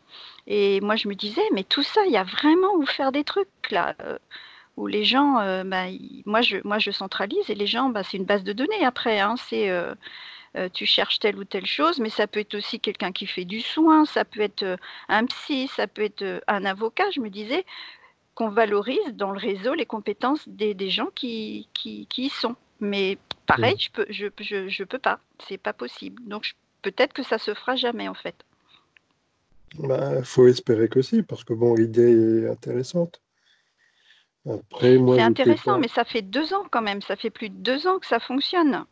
Et 0.47 0.81
moi, 0.81 0.97
je 0.97 1.07
me 1.07 1.15
disais, 1.15 1.43
mais 1.53 1.63
tout 1.63 1.83
ça, 1.83 2.01
il 2.07 2.13
y 2.13 2.17
a 2.17 2.25
vraiment 2.25 2.75
où 2.77 2.87
faire 2.87 3.13
des 3.13 3.25
trucs 3.25 3.49
là, 3.71 3.95
euh, 4.01 4.19
où 4.79 4.87
les 4.87 5.05
gens, 5.05 5.39
euh, 5.41 5.65
bah, 5.65 5.85
moi, 6.25 6.41
je, 6.41 6.91
centralise 6.93 7.51
et 7.51 7.55
les 7.55 7.67
gens, 7.67 7.91
bah, 7.91 8.03
c'est 8.03 8.17
une 8.17 8.25
base 8.25 8.43
de 8.43 8.55
données 8.55 8.87
après. 8.87 9.21
Hein, 9.21 9.35
c'est 9.37 9.71
tu 10.73 10.87
cherches 10.87 11.19
telle 11.19 11.37
ou 11.37 11.45
telle 11.45 11.67
chose, 11.67 11.99
mais 11.99 12.11
ça 12.11 12.27
peut 12.27 12.41
être 12.41 12.55
aussi 12.55 12.81
quelqu'un 12.81 13.13
qui 13.13 13.27
fait 13.27 13.45
du 13.45 13.61
soin, 13.61 14.05
ça 14.07 14.25
peut 14.25 14.41
être 14.41 14.79
un 15.09 15.27
psy, 15.27 15.69
ça 15.69 15.87
peut 15.87 16.03
être 16.03 16.43
un 16.47 16.65
avocat. 16.65 17.11
Je 17.11 17.21
me 17.21 17.29
disais 17.31 17.65
qu'on 18.35 18.49
valorise 18.51 19.15
dans 19.15 19.31
le 19.31 19.39
réseau 19.39 19.75
les 19.75 19.87
compétences 19.87 20.49
des, 20.49 20.91
gens 20.91 21.11
qui 21.15 21.69
y 21.85 22.29
sont. 22.31 22.57
Mais 22.83 23.17
pareil, 23.47 23.77
je 23.79 23.91
peux, 23.91 24.07
je, 24.11 24.27
je, 24.41 24.69
je 24.69 24.85
peux 24.85 24.99
pas. 24.99 25.21
C'est 25.49 25.57
pas 25.57 25.73
possible. 25.73 26.21
Donc 26.27 26.53
peut-être 26.83 27.13
que 27.13 27.23
ça 27.23 27.39
se 27.39 27.55
fera 27.55 27.77
jamais 27.77 28.09
en 28.09 28.15
fait. 28.15 28.35
Il 29.79 29.87
bah, 29.87 30.23
faut 30.25 30.49
espérer 30.49 30.89
que 30.89 31.01
si, 31.01 31.23
parce 31.23 31.45
que 31.45 31.55
bon, 31.55 31.75
l'idée 31.75 32.43
est 32.43 32.49
intéressante. 32.49 33.23
C'est 34.81 35.21
intéressant, 35.21 35.79
mais 35.79 35.87
ça 35.87 36.05
fait 36.05 36.23
deux 36.23 36.53
ans 36.53 36.65
quand 36.71 36.83
même. 36.83 37.01
Ça 37.01 37.15
fait 37.15 37.31
plus 37.31 37.49
de 37.49 37.55
deux 37.55 37.87
ans 37.87 38.01
que 38.01 38.07
ça 38.07 38.19
fonctionne 38.19 38.85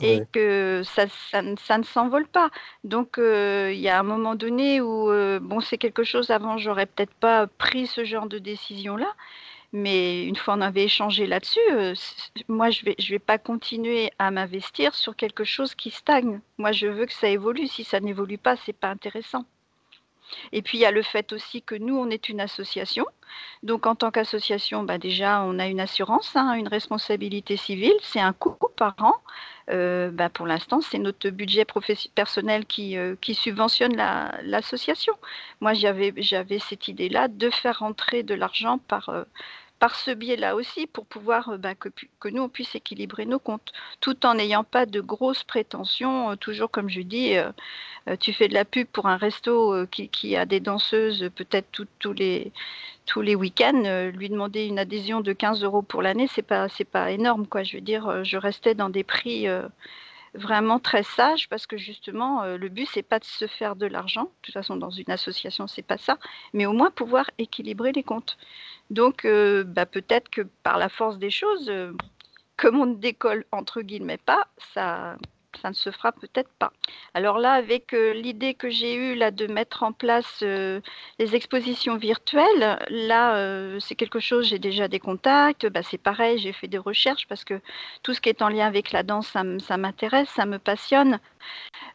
et 0.00 0.22
que 0.32 0.82
ça, 0.84 1.06
ça, 1.30 1.42
ne 1.42 1.84
s'envole 1.84 2.28
pas. 2.28 2.50
Donc, 2.84 3.18
euh, 3.18 3.72
il 3.72 3.80
y 3.80 3.88
a 3.88 3.98
un 3.98 4.02
moment 4.02 4.34
donné 4.34 4.80
où, 4.80 5.10
euh, 5.10 5.40
bon, 5.40 5.60
c'est 5.60 5.78
quelque 5.78 6.04
chose, 6.04 6.30
avant, 6.30 6.58
j'aurais 6.58 6.86
peut-être 6.86 7.14
pas 7.14 7.46
pris 7.46 7.86
ce 7.86 8.04
genre 8.04 8.26
de 8.26 8.38
décision-là, 8.38 9.12
mais 9.72 10.24
une 10.26 10.36
fois 10.36 10.54
on 10.54 10.60
avait 10.60 10.84
échangé 10.84 11.26
là-dessus, 11.26 11.60
euh, 11.72 11.94
moi, 12.48 12.70
je 12.70 12.84
vais, 12.84 12.94
je 12.98 13.10
vais 13.10 13.18
pas 13.18 13.38
continuer 13.38 14.10
à 14.18 14.30
m'investir 14.30 14.94
sur 14.94 15.16
quelque 15.16 15.44
chose 15.44 15.74
qui 15.74 15.90
stagne. 15.90 16.40
Moi, 16.58 16.72
je 16.72 16.86
veux 16.86 17.06
que 17.06 17.12
ça 17.12 17.28
évolue. 17.28 17.66
Si 17.66 17.84
ça 17.84 18.00
n'évolue 18.00 18.38
pas, 18.38 18.56
c'est 18.56 18.72
pas 18.72 18.90
intéressant. 18.90 19.44
Et 20.52 20.62
puis 20.62 20.78
il 20.78 20.80
y 20.80 20.86
a 20.86 20.90
le 20.90 21.02
fait 21.02 21.32
aussi 21.32 21.62
que 21.62 21.74
nous, 21.74 21.96
on 21.96 22.10
est 22.10 22.28
une 22.28 22.40
association. 22.40 23.06
Donc 23.62 23.86
en 23.86 23.94
tant 23.94 24.10
qu'association, 24.10 24.82
bah, 24.84 24.98
déjà, 24.98 25.42
on 25.42 25.58
a 25.58 25.66
une 25.66 25.80
assurance, 25.80 26.36
hein, 26.36 26.54
une 26.54 26.68
responsabilité 26.68 27.56
civile, 27.56 27.94
c'est 28.00 28.20
un 28.20 28.32
coût 28.32 28.56
par 28.76 28.94
an. 29.00 29.14
Euh, 29.70 30.10
bah, 30.10 30.28
pour 30.28 30.46
l'instant, 30.46 30.80
c'est 30.80 30.98
notre 30.98 31.28
budget 31.30 31.66
personnel 32.14 32.66
qui, 32.66 32.96
euh, 32.96 33.16
subventionne 33.32 33.96
l'association. 34.42 35.14
Moi, 35.60 35.72
j'avais 35.74 36.58
cette 36.60 36.88
idée-là 36.88 37.28
de 37.28 37.50
faire 37.50 37.80
rentrer 37.80 38.22
de 38.22 38.34
l'argent 38.34 38.78
par, 38.78 39.08
euh, 39.08 39.24
par 39.78 39.94
ce 39.94 40.10
biais-là 40.10 40.54
aussi 40.54 40.86
pour 40.86 41.06
pouvoir 41.06 41.50
euh, 41.50 41.58
bah, 41.58 41.74
que, 41.74 41.88
nous, 42.28 42.42
on 42.42 42.48
puisse 42.48 42.74
équilibrer 42.74 43.26
nos 43.26 43.38
comptes, 43.38 43.72
tout 44.00 44.24
en 44.26 44.34
n'ayant 44.34 44.64
pas 44.64 44.86
de 44.86 45.00
grosses 45.00 45.44
prétentions. 45.44 46.30
Euh, 46.30 46.36
toujours 46.36 46.70
comme 46.70 46.88
je 46.88 47.00
dis, 47.00 47.36
euh, 47.36 47.50
tu 48.20 48.32
fais 48.32 48.48
de 48.48 48.54
la 48.54 48.64
pub 48.64 48.86
pour 48.88 49.06
un 49.06 49.16
resto 49.16 49.86
qui, 49.86 50.36
a 50.36 50.46
des 50.46 50.60
danseuses 50.60 51.30
peut-être 51.34 51.84
tous 51.98 52.12
les, 52.12 52.52
week-ends, 53.34 54.10
lui 54.12 54.28
demander 54.28 54.66
une 54.66 54.78
adhésion 54.78 55.20
de 55.20 55.32
15 55.32 55.62
euros 55.64 55.82
pour 55.82 56.02
l'année, 56.02 56.28
c'est 56.28 56.42
pas, 56.42 56.68
pas 56.92 57.10
énorme. 57.10 57.46
Quoi. 57.46 57.64
Je 57.64 57.76
veux 57.76 57.82
dire, 57.82 58.24
je 58.24 58.36
restais 58.36 58.74
dans 58.74 58.90
des 58.90 59.02
prix 59.02 59.48
vraiment 60.34 60.78
très 60.78 61.02
sages 61.02 61.48
parce 61.48 61.66
que 61.66 61.76
justement, 61.76 62.44
le 62.44 62.68
but, 62.68 62.88
c'est 62.92 63.02
pas 63.02 63.18
de 63.18 63.24
se 63.24 63.48
faire 63.48 63.74
de 63.74 63.86
l'argent. 63.86 64.24
De 64.24 64.30
toute 64.42 64.54
façon, 64.54 64.76
dans 64.76 64.90
une 64.90 65.10
association, 65.10 65.66
c'est 65.66 65.82
pas 65.82 65.98
ça, 65.98 66.16
mais 66.52 66.66
au 66.66 66.72
moins 66.72 66.92
pouvoir 66.92 67.28
équilibrer 67.38 67.90
les 67.90 68.04
comptes. 68.04 68.36
Donc, 68.90 69.24
euh, 69.24 69.64
bah, 69.64 69.86
peut-être 69.86 70.28
que 70.30 70.42
par 70.62 70.78
la 70.78 70.88
force 70.88 71.18
des 71.18 71.30
choses, 71.30 71.68
euh, 71.68 71.92
comme 72.56 72.80
on 72.80 72.86
ne 72.86 72.94
décolle 72.94 73.44
entre 73.52 73.82
guillemets 73.82 74.18
pas, 74.18 74.48
ça, 74.74 75.16
ça 75.56 75.70
ne 75.70 75.74
se 75.74 75.90
fera 75.90 76.12
peut-être 76.12 76.50
pas. 76.58 76.72
Alors 77.14 77.38
là, 77.38 77.52
avec 77.52 77.92
euh, 77.92 78.12
l'idée 78.12 78.54
que 78.54 78.70
j'ai 78.70 78.94
eue 78.94 79.14
là 79.14 79.30
de 79.30 79.46
mettre 79.46 79.82
en 79.82 79.92
place 79.92 80.40
euh, 80.42 80.80
les 81.18 81.34
expositions 81.34 81.96
virtuelles, 81.96 82.78
là, 82.88 83.36
euh, 83.36 83.78
c'est 83.80 83.94
quelque 83.94 84.20
chose, 84.20 84.46
j'ai 84.46 84.58
déjà 84.58 84.88
des 84.88 85.00
contacts, 85.00 85.66
bah, 85.66 85.82
c'est 85.82 85.98
pareil, 85.98 86.38
j'ai 86.38 86.52
fait 86.52 86.68
des 86.68 86.78
recherches 86.78 87.26
parce 87.28 87.44
que 87.44 87.60
tout 88.02 88.14
ce 88.14 88.20
qui 88.20 88.28
est 88.28 88.42
en 88.42 88.48
lien 88.48 88.66
avec 88.66 88.92
la 88.92 89.02
danse, 89.02 89.28
ça, 89.28 89.76
m'intéresse, 89.76 90.28
ça 90.30 90.46
me 90.46 90.58
passionne. 90.58 91.18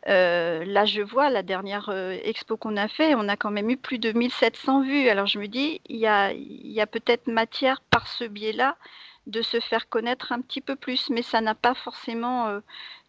là, 0.06 0.86
je 0.86 1.02
vois 1.02 1.30
la 1.30 1.44
dernière 1.44 1.90
expo 2.24 2.58
qu'on 2.58 2.78
a 2.78 2.88
fait, 2.88 3.16
on 3.16 3.28
a 3.30 3.36
quand 3.38 3.52
même 3.52 3.70
eu 3.70 3.78
plus 3.78 4.00
de 4.00 4.12
1700 4.12 4.82
vues. 4.84 5.10
Alors 5.10 5.28
je 5.28 5.40
me 5.40 5.48
dis, 5.48 5.82
il 5.90 5.98
y 5.98 6.08
a, 6.08 6.34
y 6.34 6.82
a 6.82 6.88
peut-être 6.88 7.28
matière 7.28 7.82
par 7.90 8.08
ce 8.08 8.24
biais-là 8.26 8.78
de 9.32 9.42
se 9.42 9.60
faire 9.60 9.90
connaître 9.90 10.32
un 10.32 10.42
petit 10.42 10.62
peu 10.62 10.76
plus, 10.76 11.10
mais 11.10 11.24
ça 11.24 11.42
n'a 11.42 11.56
pas 11.56 11.74
forcément 11.74 12.48
euh, 12.48 12.60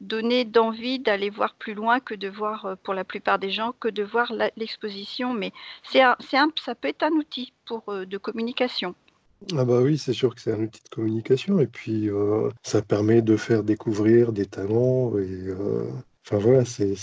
donné 0.01 0.45
d'envie 0.45 0.99
d'aller 0.99 1.29
voir 1.29 1.55
plus 1.55 1.75
loin 1.75 2.01
que 2.01 2.15
de 2.15 2.29
voir, 2.29 2.65
euh, 2.65 2.75
pour 2.83 2.95
la 2.95 3.05
plupart 3.05 3.39
des 3.39 3.51
gens, 3.51 3.75
que 3.79 3.89
de 3.89 4.03
voir 4.03 4.33
l'exposition. 4.57 5.35
Mais 5.35 5.53
c'est 5.83 6.01
un, 6.01 6.17
ça 6.65 6.75
peut 6.75 6.89
être 6.89 7.03
un 7.03 7.13
outil 7.13 7.53
pour, 7.67 7.83
euh, 7.89 8.07
de 8.07 8.19
communication. 8.19 8.95
Ah 9.59 9.65
bah 9.65 9.81
oui, 9.81 9.99
c'est 9.99 10.13
sûr 10.13 10.35
que 10.35 10.41
c'est 10.41 10.53
un 10.53 10.61
outil 10.61 10.83
de 10.85 10.89
communication 10.89 11.59
et 11.59 11.67
puis 11.67 12.09
ça 12.63 12.81
permet 12.81 13.23
de 13.23 13.37
faire 13.37 13.65
découvrir 13.65 14.33
des 14.33 14.47
talents 14.47 15.19
et 15.19 15.53
enfin 16.25 16.39
voilà, 16.39 16.65
c'est 16.65 16.95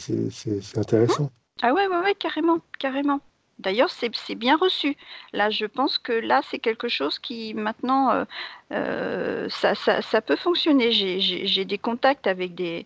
intéressant. 0.77 1.29
Ah 1.61 1.73
ouais, 1.73 1.85
ouais, 1.87 1.99
ouais, 1.99 2.15
carrément, 2.15 2.59
carrément. 2.79 3.19
D'ailleurs, 3.59 3.89
c'est 3.91 4.35
bien 4.35 4.55
reçu. 4.57 4.95
Là, 5.33 5.49
je 5.49 5.65
pense 5.65 5.97
que 5.97 6.13
là, 6.13 6.41
c'est 6.49 6.59
quelque 6.59 6.87
chose 6.87 7.19
qui 7.19 7.53
maintenant, 7.53 8.11
euh, 8.11 8.23
euh, 8.71 9.49
ça, 9.49 10.21
peut 10.21 10.37
fonctionner. 10.37 10.91
J'ai 10.91 11.65
des 11.65 11.77
contacts 11.77 12.25
avec 12.27 12.55
des, 12.55 12.85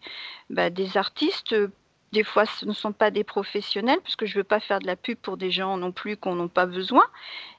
bah, 0.50 0.70
des 0.72 0.98
artistes. 0.98 1.56
Des 2.12 2.24
fois, 2.24 2.46
ce 2.46 2.66
ne 2.66 2.74
sont 2.74 2.92
pas 2.92 3.12
des 3.12 3.24
professionnels, 3.24 4.00
puisque 4.04 4.26
je 4.26 4.34
ne 4.36 4.40
veux 4.40 4.44
pas 4.44 4.60
faire 4.60 4.80
de 4.80 4.86
la 4.86 4.96
pub 4.96 5.18
pour 5.18 5.38
des 5.38 5.50
gens 5.52 5.78
non 5.78 5.92
plus 5.92 6.18
qu'on 6.18 6.36
n'a 6.36 6.48
pas 6.48 6.66
besoin. 6.66 7.06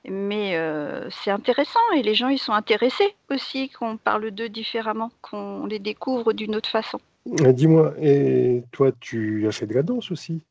Mais 0.09 0.57
euh, 0.57 1.09
c'est 1.11 1.31
intéressant 1.31 1.81
et 1.97 2.03
les 2.03 2.15
gens, 2.15 2.29
ils 2.29 2.39
sont 2.39 2.53
intéressés 2.53 3.15
aussi 3.31 3.69
qu'on 3.71 3.97
parle 3.97 4.31
d'eux 4.33 4.49
différemment, 4.49 5.11
qu'on 5.23 5.67
les 5.67 5.79
découvre 5.79 6.33
d'une 6.33 6.55
autre 6.57 6.69
façon. 6.69 7.01
Dis-moi, 7.27 7.95
et 8.01 8.65
toi, 8.71 8.91
tu 9.01 9.47
as 9.49 9.53
fait 9.53 9.67
de 9.67 9.75
la 9.75 9.83
danse 9.83 10.11
aussi? 10.11 10.43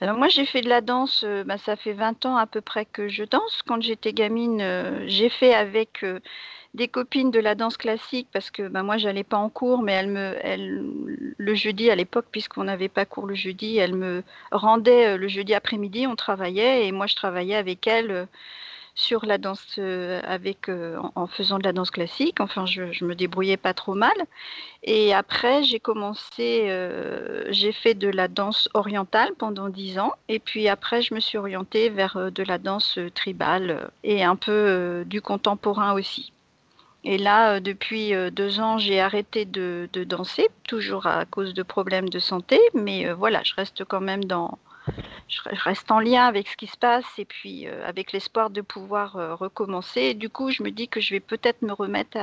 Alors 0.00 0.16
moi 0.16 0.28
j'ai 0.28 0.46
fait 0.46 0.60
de 0.60 0.68
la 0.68 0.80
danse, 0.80 1.24
euh, 1.24 1.44
bah, 1.44 1.58
ça 1.58 1.76
fait 1.76 1.92
20 1.92 2.26
ans 2.26 2.36
à 2.36 2.46
peu 2.46 2.60
près 2.60 2.84
que 2.84 3.08
je 3.08 3.24
danse. 3.24 3.62
Quand 3.66 3.80
j'étais 3.82 4.12
gamine, 4.12 4.60
euh, 4.60 5.04
j'ai 5.06 5.28
fait 5.28 5.54
avec 5.54 6.02
euh, 6.04 6.20
des 6.74 6.88
copines 6.88 7.30
de 7.30 7.40
la 7.40 7.54
danse 7.54 7.76
classique 7.76 8.28
parce 8.32 8.50
que 8.50 8.68
bah, 8.68 8.82
moi 8.82 8.96
j'allais 8.98 9.24
pas 9.24 9.36
en 9.36 9.48
cours, 9.48 9.82
mais 9.82 9.92
elle 9.92 10.08
me, 10.08 10.36
elle, 10.42 10.84
le 11.36 11.54
jeudi 11.54 11.90
à 11.90 11.94
l'époque, 11.96 12.26
puisqu'on 12.30 12.64
n'avait 12.64 12.88
pas 12.88 13.04
cours 13.06 13.26
le 13.26 13.34
jeudi, 13.34 13.78
elle 13.78 13.94
me 13.94 14.22
rendait 14.50 15.16
le 15.16 15.28
jeudi 15.28 15.54
après-midi, 15.54 16.06
on 16.06 16.16
travaillait 16.16 16.86
et 16.86 16.92
moi 16.92 17.06
je 17.06 17.16
travaillais 17.16 17.56
avec 17.56 17.86
elle 17.86 18.28
sur 18.94 19.24
la 19.24 19.38
danse 19.38 19.76
euh, 19.78 20.20
avec 20.24 20.68
euh, 20.68 20.98
en, 21.14 21.26
faisant 21.26 21.58
de 21.58 21.64
la 21.64 21.72
danse 21.72 21.90
classique. 21.90 22.40
Enfin, 22.40 22.66
je, 22.66 23.04
me 23.04 23.14
débrouillais 23.14 23.56
pas 23.56 23.74
trop 23.74 23.94
mal. 23.94 24.12
Et 24.82 25.14
après, 25.14 25.62
j'ai 25.62 25.80
commencé, 25.80 26.66
euh, 26.68 27.44
j'ai 27.50 27.72
fait 27.72 27.94
de 27.94 28.08
la 28.08 28.28
danse 28.28 28.68
orientale 28.74 29.32
pendant 29.38 29.68
dix 29.68 29.98
ans. 29.98 30.12
Et 30.28 30.38
puis 30.38 30.68
après, 30.68 31.02
je 31.02 31.14
me 31.14 31.20
suis 31.20 31.38
orientée 31.38 31.88
vers 31.88 32.30
de 32.30 32.42
la 32.42 32.58
danse 32.58 32.98
tribale 33.14 33.90
et 34.04 34.24
un 34.24 34.36
peu 34.36 35.04
du 35.06 35.22
contemporain 35.22 35.92
aussi. 35.92 36.32
Et 37.04 37.18
là, 37.18 37.58
depuis 37.58 38.12
deux 38.30 38.60
ans, 38.60 38.78
j'ai 38.78 39.00
arrêté 39.00 39.44
de, 39.44 39.88
de, 39.92 40.04
danser, 40.04 40.48
toujours 40.64 41.06
à 41.06 41.24
cause 41.24 41.52
de 41.52 41.62
problèmes 41.64 42.08
de 42.08 42.20
santé. 42.20 42.60
Mais 42.74 43.10
voilà, 43.12 43.42
je 43.44 43.54
reste 43.54 43.84
quand 43.84 44.00
même 44.00 44.24
dans, 44.24 44.58
je 45.28 45.40
reste 45.64 45.90
en 45.90 46.00
lien 46.00 46.24
avec 46.24 46.48
ce 46.48 46.56
qui 46.56 46.66
se 46.66 46.76
passe 46.76 47.06
et 47.18 47.24
puis 47.24 47.66
euh, 47.66 47.86
avec 47.86 48.12
l'espoir 48.12 48.50
de 48.50 48.60
pouvoir 48.60 49.16
euh, 49.16 49.34
recommencer. 49.34 50.14
du 50.14 50.28
coup, 50.28 50.50
je 50.50 50.62
me 50.62 50.70
dis 50.70 50.88
que 50.88 51.00
je 51.00 51.14
vais 51.14 51.20
peut-être 51.20 51.62
me 51.62 51.72
remettre 51.72 52.18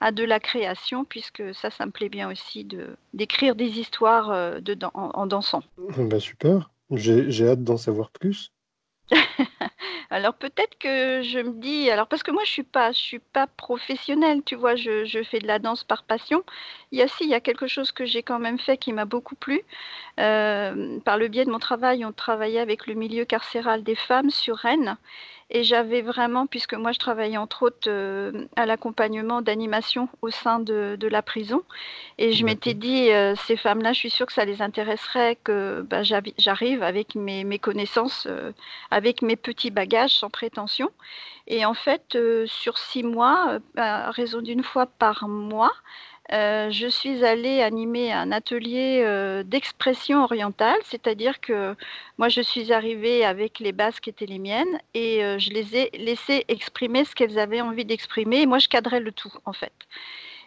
à, 0.00 0.12
de 0.12 0.22
la 0.22 0.38
création, 0.38 1.04
puisque 1.04 1.54
ça, 1.54 1.70
ça 1.70 1.84
me 1.84 1.90
plaît 1.90 2.08
bien 2.08 2.30
aussi 2.30 2.64
de 2.64 2.96
d'écrire 3.14 3.56
des 3.56 3.80
histoires 3.80 4.30
euh, 4.30 4.60
en, 4.94 5.26
dansant. 5.26 5.62
Ben 5.96 6.20
super, 6.20 6.70
j'ai 6.92 7.48
hâte 7.48 7.64
d'en 7.64 7.76
savoir 7.76 8.10
plus. 8.10 8.52
Alors 10.10 10.34
peut-être 10.34 10.78
que 10.78 11.22
je 11.22 11.38
me 11.38 11.60
dis, 11.60 11.90
alors 11.90 12.06
parce 12.08 12.22
que 12.22 12.30
moi 12.30 12.42
je 12.44 12.50
suis 12.50 12.62
pas, 12.62 12.92
je 12.92 12.98
suis 12.98 13.18
pas 13.18 13.46
professionnelle, 13.46 14.42
tu 14.42 14.54
vois, 14.54 14.74
je, 14.74 15.22
fais 15.30 15.38
de 15.38 15.46
la 15.46 15.58
danse 15.58 15.84
par 15.84 16.02
passion. 16.04 16.44
Il 16.92 16.98
y 16.98 17.02
a 17.02 17.08
si, 17.08 17.24
il 17.24 17.30
y 17.30 17.34
a 17.34 17.40
quelque 17.40 17.66
chose 17.66 17.92
que 17.92 18.06
j'ai 18.06 18.22
quand 18.22 18.38
même 18.38 18.58
fait 18.58 18.78
qui 18.78 18.92
m'a 18.94 19.04
beaucoup 19.04 19.34
plu. 19.34 19.62
Euh, 20.18 20.98
par 21.00 21.18
le 21.18 21.28
biais 21.28 21.44
de 21.44 21.50
mon 21.50 21.58
travail, 21.58 22.04
on 22.06 22.12
travaillait 22.12 22.60
avec 22.60 22.86
le 22.86 22.94
milieu 22.94 23.26
carcéral 23.26 23.82
des 23.82 23.96
femmes 23.96 24.30
sur 24.30 24.56
Rennes. 24.56 24.96
Et 25.50 25.64
j'avais 25.64 26.02
vraiment, 26.02 26.46
puisque 26.46 26.74
moi 26.74 26.92
je 26.92 26.98
travaillais 26.98 27.38
entre 27.38 27.62
autres 27.62 27.88
euh, 27.88 28.46
à 28.56 28.66
l'accompagnement 28.66 29.40
d'animation 29.40 30.10
au 30.20 30.28
sein 30.30 30.60
de, 30.60 30.96
de, 31.00 31.08
la 31.08 31.22
prison, 31.22 31.62
et 32.18 32.32
je 32.32 32.44
m'étais 32.44 32.74
dit, 32.74 33.10
euh, 33.10 33.34
ces 33.34 33.56
femmes-là, 33.56 33.94
je 33.94 33.98
suis 33.98 34.10
sûre 34.10 34.26
que 34.26 34.34
ça 34.34 34.44
les 34.44 34.60
intéresserait 34.60 35.36
que 35.42 35.86
bah, 35.88 36.02
j'arrive 36.02 36.82
avec 36.82 37.14
mes, 37.14 37.44
mes 37.44 37.58
connaissances, 37.58 38.26
euh, 38.28 38.52
avec 38.90 39.22
mes 39.22 39.36
petits 39.36 39.70
bagages 39.70 40.16
sans 40.16 40.28
prétention. 40.28 40.90
Et 41.46 41.64
en 41.64 41.72
fait, 41.72 42.18
sur 42.44 42.76
six 42.76 43.02
mois, 43.02 43.58
à 43.76 44.10
raison 44.10 44.42
d'une 44.42 44.62
fois 44.62 44.84
par 44.84 45.28
mois, 45.28 45.72
euh, 46.32 46.70
je 46.70 46.86
suis 46.86 47.24
allée 47.24 47.62
animer 47.62 48.12
un 48.12 48.32
atelier 48.32 49.00
euh, 49.02 49.42
d'expression 49.42 50.22
orientale, 50.22 50.78
c'est-à-dire 50.84 51.40
que 51.40 51.74
moi 52.18 52.28
je 52.28 52.42
suis 52.42 52.70
arrivée 52.72 53.24
avec 53.24 53.60
les 53.60 53.72
bases 53.72 53.98
qui 53.98 54.10
étaient 54.10 54.26
les 54.26 54.38
miennes 54.38 54.78
et 54.92 55.24
euh, 55.24 55.38
je 55.38 55.50
les 55.50 55.74
ai 55.74 55.90
laissées 55.96 56.44
exprimer 56.48 57.06
ce 57.06 57.14
qu'elles 57.14 57.38
avaient 57.38 57.62
envie 57.62 57.86
d'exprimer 57.86 58.42
et 58.42 58.46
moi 58.46 58.58
je 58.58 58.68
cadrais 58.68 59.00
le 59.00 59.10
tout 59.10 59.32
en 59.46 59.54
fait. 59.54 59.72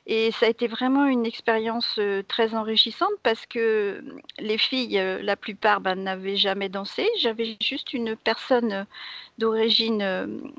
Et 0.08 0.32
ça 0.32 0.48
a 0.48 0.50
été 0.50 0.68
vraiment 0.68 1.06
une 1.06 1.26
expérience 1.26 2.00
très 2.28 2.56
enrichissante 2.56 3.14
parce 3.24 3.46
que 3.46 4.04
les 4.40 4.58
filles, 4.58 5.02
la 5.22 5.36
plupart, 5.36 5.80
ben, 5.80 5.96
n'avaient 5.96 6.38
jamais 6.38 6.70
dansé. 6.70 7.08
J'avais 7.20 7.58
juste 7.62 7.94
une 7.94 8.16
personne 8.16 8.86
d'origine, 9.38 10.02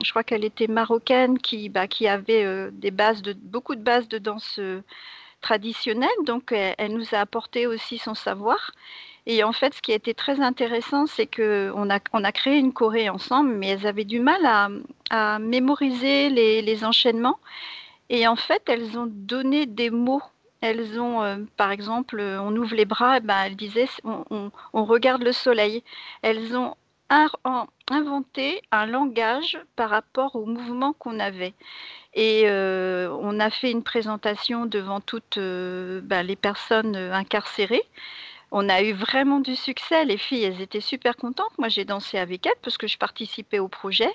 je 0.03 0.11
crois 0.11 0.25
qu'elle 0.25 0.45
était 0.45 0.69
marocaine, 0.69 1.39
qui, 1.39 1.71
qui 1.91 2.09
avait 2.09 2.71
des 2.71 2.91
bases 2.93 3.23
de, 3.23 3.33
beaucoup 3.33 3.75
de 3.75 3.83
bases 3.83 4.09
de 4.09 4.19
danse 4.19 4.61
traditionnelle, 5.43 6.09
donc 6.25 6.53
elle, 6.53 6.93
nous 6.95 7.15
a 7.15 7.19
apporté 7.19 7.67
aussi 7.67 7.99
son 7.99 8.15
savoir. 8.15 8.71
Et 9.27 9.45
en 9.45 9.53
fait, 9.53 9.75
ce 9.75 9.83
qui 9.83 9.93
a 9.93 9.97
été 9.97 10.15
très 10.15 10.41
intéressant, 10.41 11.07
c'est 11.07 11.27
qu'on 11.27 11.91
a, 11.91 12.33
créé 12.33 12.57
une 12.57 12.73
choré 12.73 13.09
ensemble, 13.09 13.51
mais 13.51 13.69
elles 13.69 13.87
avaient 13.87 14.05
du 14.05 14.21
mal 14.21 14.41
à, 15.11 15.39
mémoriser 15.39 16.31
les, 16.31 16.85
enchaînements. 16.85 17.39
Et 18.13 18.29
en 18.29 18.37
fait, 18.37 18.63
elles 18.69 18.99
ont 18.99 19.09
donné 19.09 19.65
des 19.65 19.89
mots. 19.89 20.23
Elles 20.61 21.01
ont, 21.01 21.23
euh, 21.23 21.39
par 21.57 21.71
exemple, 21.73 22.21
on 22.21 22.55
ouvre 22.55 22.75
les 22.77 22.85
bras, 22.85 23.21
ben, 23.21 23.45
elles 23.47 23.57
disaient 23.57 23.89
on, 24.05 24.51
regarde 24.75 25.23
le 25.23 25.33
soleil. 25.33 25.83
Elles 26.21 26.55
ont 26.57 26.77
inventé 27.89 28.63
un 28.71 28.87
langage 28.87 29.59
par 29.77 29.91
rapport 29.91 30.37
au 30.37 30.45
mouvement 30.45 30.93
qu'on 30.93 31.19
avait. 31.21 31.55
Et 32.15 32.43
euh, 32.47 33.11
on 33.21 33.41
a 33.41 33.49
fait 33.49 33.71
une 33.71 33.83
présentation 33.83 34.67
devant 34.67 35.01
toutes 35.01 35.39
euh, 35.39 36.03
ben, 36.03 36.23
les 36.23 36.37
personnes 36.37 36.97
incarcérées 36.97 37.85
on 38.55 38.69
a 38.69 38.83
eu 38.83 38.93
vraiment 38.93 39.41
du 39.41 39.57
succès. 39.57 40.05
Les 40.05 40.19
filles, 40.19 40.45
elles 40.45 40.61
étaient 40.61 40.83
super 40.83 41.17
contentes. 41.17 41.57
Moi, 41.59 41.69
j'ai 41.69 41.87
dansé 41.87 42.19
avec 42.19 42.47
elles 42.47 42.53
parce 42.61 42.77
que 42.77 42.87
je 42.87 42.99
participais 42.99 43.59
au 43.59 43.69
projet. 43.69 44.13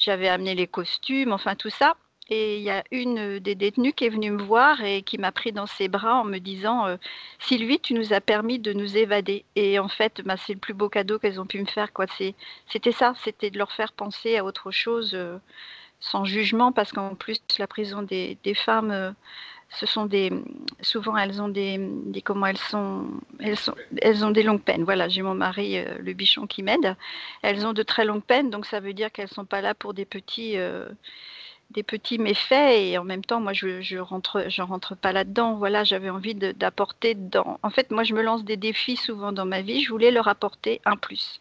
J'avais 0.00 0.26
amené 0.26 0.56
les 0.56 0.66
costumes, 0.66 1.32
enfin 1.32 1.54
tout 1.54 1.70
ça. 1.70 1.94
Et 2.28 2.56
il 2.56 2.62
y 2.62 2.70
a 2.70 2.82
une 2.90 3.38
des 3.38 3.54
détenues 3.54 3.92
qui 3.92 4.04
est 4.04 4.08
venue 4.08 4.32
me 4.32 4.42
voir 4.42 4.82
et 4.82 5.02
qui 5.02 5.16
m'a 5.16 5.30
pris 5.30 5.52
dans 5.52 5.66
ses 5.66 5.86
bras 5.86 6.16
en 6.16 6.24
me 6.24 6.38
disant 6.38 6.86
euh, 6.86 6.96
Sylvie, 7.38 7.78
tu 7.78 7.94
nous 7.94 8.12
as 8.12 8.20
permis 8.20 8.58
de 8.58 8.72
nous 8.72 8.96
évader. 8.96 9.44
Et 9.54 9.78
en 9.78 9.88
fait, 9.88 10.22
bah, 10.22 10.36
c'est 10.36 10.54
le 10.54 10.58
plus 10.58 10.74
beau 10.74 10.88
cadeau 10.88 11.20
qu'elles 11.20 11.40
ont 11.40 11.46
pu 11.46 11.60
me 11.60 11.66
faire. 11.66 11.88
C'était 12.68 12.92
ça, 12.92 13.14
c'était 13.22 13.50
de 13.50 13.58
leur 13.58 13.70
faire 13.70 13.92
penser 13.92 14.36
à 14.36 14.44
autre 14.44 14.72
chose 14.72 15.12
euh, 15.14 15.38
sans 16.00 16.24
jugement, 16.24 16.72
parce 16.72 16.92
qu'en 16.92 17.14
plus, 17.14 17.40
la 17.58 17.68
prison 17.68 18.02
des, 18.02 18.38
femmes. 18.54 18.90
Euh, 18.90 19.12
ce 19.68 19.86
sont 19.86 20.06
des 20.06 20.32
souvent 20.80 21.16
elles 21.16 21.42
ont 21.42 21.48
des, 21.48 21.80
comment 22.24 22.46
elles 22.46 22.56
sont 22.56 23.06
elles 23.40 24.24
ont 24.24 24.30
des 24.30 24.42
longues 24.42 24.62
peines 24.62 24.84
voilà 24.84 25.08
j'ai 25.08 25.22
mon 25.22 25.34
mari 25.34 25.78
euh, 25.78 25.98
le 25.98 26.12
bichon 26.12 26.46
qui 26.46 26.62
m'aide 26.62 26.96
elles 27.42 27.66
ont 27.66 27.72
de 27.72 27.82
très 27.82 28.04
longues 28.04 28.22
peines 28.22 28.50
donc 28.50 28.64
ça 28.64 28.80
veut 28.80 28.92
dire 28.92 29.10
qu'elles 29.10 29.28
sont 29.28 29.44
pas 29.44 29.60
là 29.60 29.74
pour 29.74 29.92
des 29.92 30.04
petits 30.04 30.56
euh, 30.56 30.88
des 31.70 31.82
petits 31.82 32.18
méfaits 32.18 32.72
et 32.78 32.98
en 32.98 33.04
même 33.04 33.24
temps 33.24 33.40
moi 33.40 33.52
je 33.52 33.80
je 33.80 33.98
rentre 33.98 34.44
je 34.48 34.62
rentre 34.62 34.94
pas 34.94 35.12
là 35.12 35.24
dedans 35.24 35.54
voilà 35.56 35.84
j'avais 35.84 36.10
envie 36.10 36.34
d'apporter 36.34 37.14
dans 37.14 37.58
en 37.62 37.70
fait 37.70 37.90
moi 37.90 38.04
je 38.04 38.14
me 38.14 38.22
lance 38.22 38.44
des 38.44 38.56
défis 38.56 38.96
souvent 38.96 39.32
dans 39.32 39.46
ma 39.46 39.62
vie 39.62 39.82
je 39.82 39.90
voulais 39.90 40.10
leur 40.10 40.28
apporter 40.28 40.80
un 40.84 40.96
plus 40.96 41.40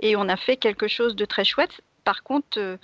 et 0.00 0.16
on 0.16 0.28
a 0.28 0.36
fait 0.36 0.56
quelque 0.56 0.86
chose 0.86 1.16
de 1.16 1.24
très 1.24 1.44
chouette 1.44 1.80
par 2.04 2.22
contre 2.22 2.58
euh, 2.58 2.76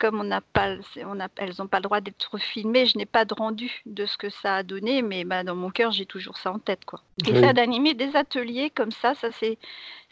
comme 0.00 0.18
on 0.18 0.24
n'a 0.24 0.40
pas, 0.40 0.76
on 1.04 1.20
a, 1.20 1.28
elles 1.36 1.52
n'ont 1.58 1.66
pas 1.66 1.76
le 1.76 1.82
droit 1.82 2.00
d'être 2.00 2.38
filmées, 2.38 2.86
je 2.86 2.96
n'ai 2.96 3.04
pas 3.04 3.26
de 3.26 3.34
rendu 3.34 3.82
de 3.84 4.06
ce 4.06 4.16
que 4.16 4.30
ça 4.30 4.56
a 4.56 4.62
donné, 4.62 5.02
mais 5.02 5.24
bah, 5.24 5.44
dans 5.44 5.54
mon 5.54 5.70
cœur, 5.70 5.92
j'ai 5.92 6.06
toujours 6.06 6.38
ça 6.38 6.50
en 6.50 6.58
tête. 6.58 6.86
Quoi. 6.86 7.02
Et 7.28 7.38
ça, 7.38 7.52
d'animer 7.52 7.92
des 7.92 8.16
ateliers 8.16 8.70
comme 8.70 8.92
ça, 8.92 9.14
ça 9.14 9.28
c'est, 9.30 9.58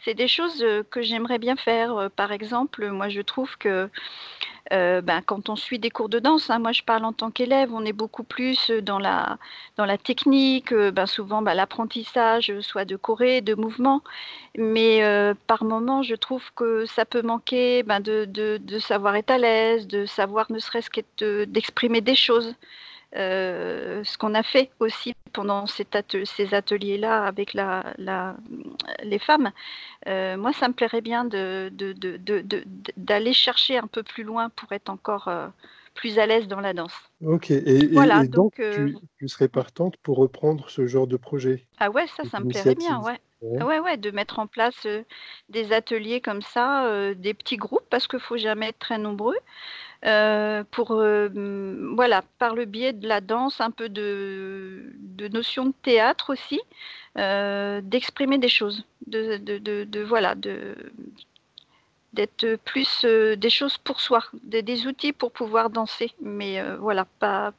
c'est 0.05 0.13
des 0.13 0.27
choses 0.27 0.61
euh, 0.61 0.83
que 0.83 1.01
j'aimerais 1.01 1.39
bien 1.39 1.55
faire. 1.55 1.97
Euh, 1.97 2.09
par 2.09 2.31
exemple, 2.31 2.87
moi, 2.91 3.09
je 3.09 3.21
trouve 3.21 3.57
que 3.57 3.89
euh, 4.71 5.01
ben, 5.01 5.21
quand 5.25 5.49
on 5.49 5.55
suit 5.55 5.79
des 5.79 5.89
cours 5.89 6.09
de 6.09 6.19
danse, 6.19 6.49
hein, 6.49 6.59
moi 6.59 6.71
je 6.71 6.83
parle 6.83 7.05
en 7.05 7.13
tant 7.13 7.31
qu'élève, 7.31 7.73
on 7.73 7.83
est 7.85 7.93
beaucoup 7.93 8.23
plus 8.23 8.69
dans 8.69 8.99
la, 8.99 9.37
dans 9.77 9.85
la 9.85 9.97
technique, 9.97 10.71
euh, 10.71 10.91
ben, 10.91 11.05
souvent 11.05 11.41
ben, 11.41 11.53
l'apprentissage, 11.55 12.53
soit 12.61 12.85
de 12.85 12.95
choré, 12.95 13.41
de 13.41 13.55
mouvement, 13.55 14.03
mais 14.57 15.03
euh, 15.03 15.33
par 15.47 15.63
moments 15.63 16.03
je 16.03 16.15
trouve 16.15 16.43
que 16.55 16.85
ça 16.85 17.05
peut 17.05 17.23
manquer 17.23 17.83
de, 17.83 18.25
de, 18.25 18.79
savoir 18.79 19.15
être 19.15 19.31
à 19.31 19.37
l'aise, 19.37 19.87
de 19.87 20.05
savoir 20.05 20.51
ne 20.51 20.59
serait-ce 20.59 20.89
qu'être 20.89 21.45
d'exprimer 21.45 22.01
des 22.01 22.15
choses. 22.15 22.55
Euh, 23.15 24.03
ce 24.03 24.19
qu'on 24.19 24.35
a 24.35 24.43
fait 24.43 24.69
aussi 24.79 25.15
pendant 25.31 25.65
ces 25.65 25.85
ateliers-là 26.53 27.23
avec 27.23 27.53
la, 27.53 27.93
la, 27.97 28.35
les 29.03 29.19
femmes, 29.19 29.51
euh, 30.07 30.37
moi, 30.37 30.53
ça 30.53 30.67
me 30.67 30.73
plairait 30.73 31.01
bien 31.01 31.25
d'aller 31.25 31.69
de, 31.71 32.63
de, 32.97 33.31
chercher 33.31 33.77
un 33.77 33.87
peu 33.87 34.03
plus 34.03 34.23
loin 34.23 34.49
pour 34.49 34.71
être 34.71 34.89
encore 34.89 35.27
euh, 35.27 35.47
plus 35.93 36.19
à 36.19 36.25
l'aise 36.25 36.47
dans 36.47 36.59
la 36.59 36.73
danse. 36.73 36.95
Ok, 37.25 37.51
et, 37.51 37.87
voilà, 37.87 38.25
donc, 38.25 38.61
tu, 39.17 39.27
serais 39.27 39.47
partante 39.47 39.95
pour 39.97 40.17
reprendre 40.17 40.69
ce 40.69 40.85
genre 40.87 41.07
de 41.07 41.17
projet? 41.17 41.65
Ah 41.79 41.89
ouais, 41.89 42.07
ça, 42.07 42.23
ça 42.25 42.39
me 42.39 42.49
plairait 42.49 42.75
bien, 42.75 43.01
ouais. 43.01 43.19
Ouais. 43.41 43.79
ouais, 43.79 43.95
de 43.95 44.11
mettre 44.11 44.39
en 44.39 44.47
place 44.47 44.85
des 45.47 45.71
ateliers 45.71 46.19
comme 46.19 46.41
ça, 46.41 47.13
des 47.15 47.33
petits 47.33 47.55
groupes, 47.55 47.85
parce 47.89 48.05
qu'il 48.05 48.17
ne 48.17 48.23
faut 48.23 48.37
jamais 48.37 48.67
être 48.69 48.79
très 48.79 48.97
nombreux. 48.97 49.37
Euh, 50.05 50.63
pour, 50.71 50.93
euh, 50.93 51.27
voilà, 51.95 52.23
par 52.37 52.55
le 52.55 52.63
biais 52.65 52.93
de 52.93 53.05
la 53.07 53.19
danse, 53.19 53.59
un 53.59 53.71
peu 53.71 53.89
de, 53.89 54.93
de 54.95 55.27
notion 55.27 55.65
de 55.65 55.73
théâtre 55.83 56.31
aussi, 56.31 56.61
euh, 57.17 57.81
d'exprimer 57.81 58.37
des 58.37 58.47
choses, 58.47 58.85
de, 59.07 59.37
de, 59.37 60.01
voilà, 60.03 60.35
d'être 62.13 62.55
plus 62.63 63.05
des 63.05 63.49
choses 63.49 63.77
pour 63.77 63.99
soi, 63.99 64.23
des, 64.43 64.87
outils 64.87 65.11
pour 65.11 65.31
pouvoir 65.33 65.69
danser, 65.69 66.11
mais 66.21 66.63
voilà, 66.77 67.05
pas 67.19 67.51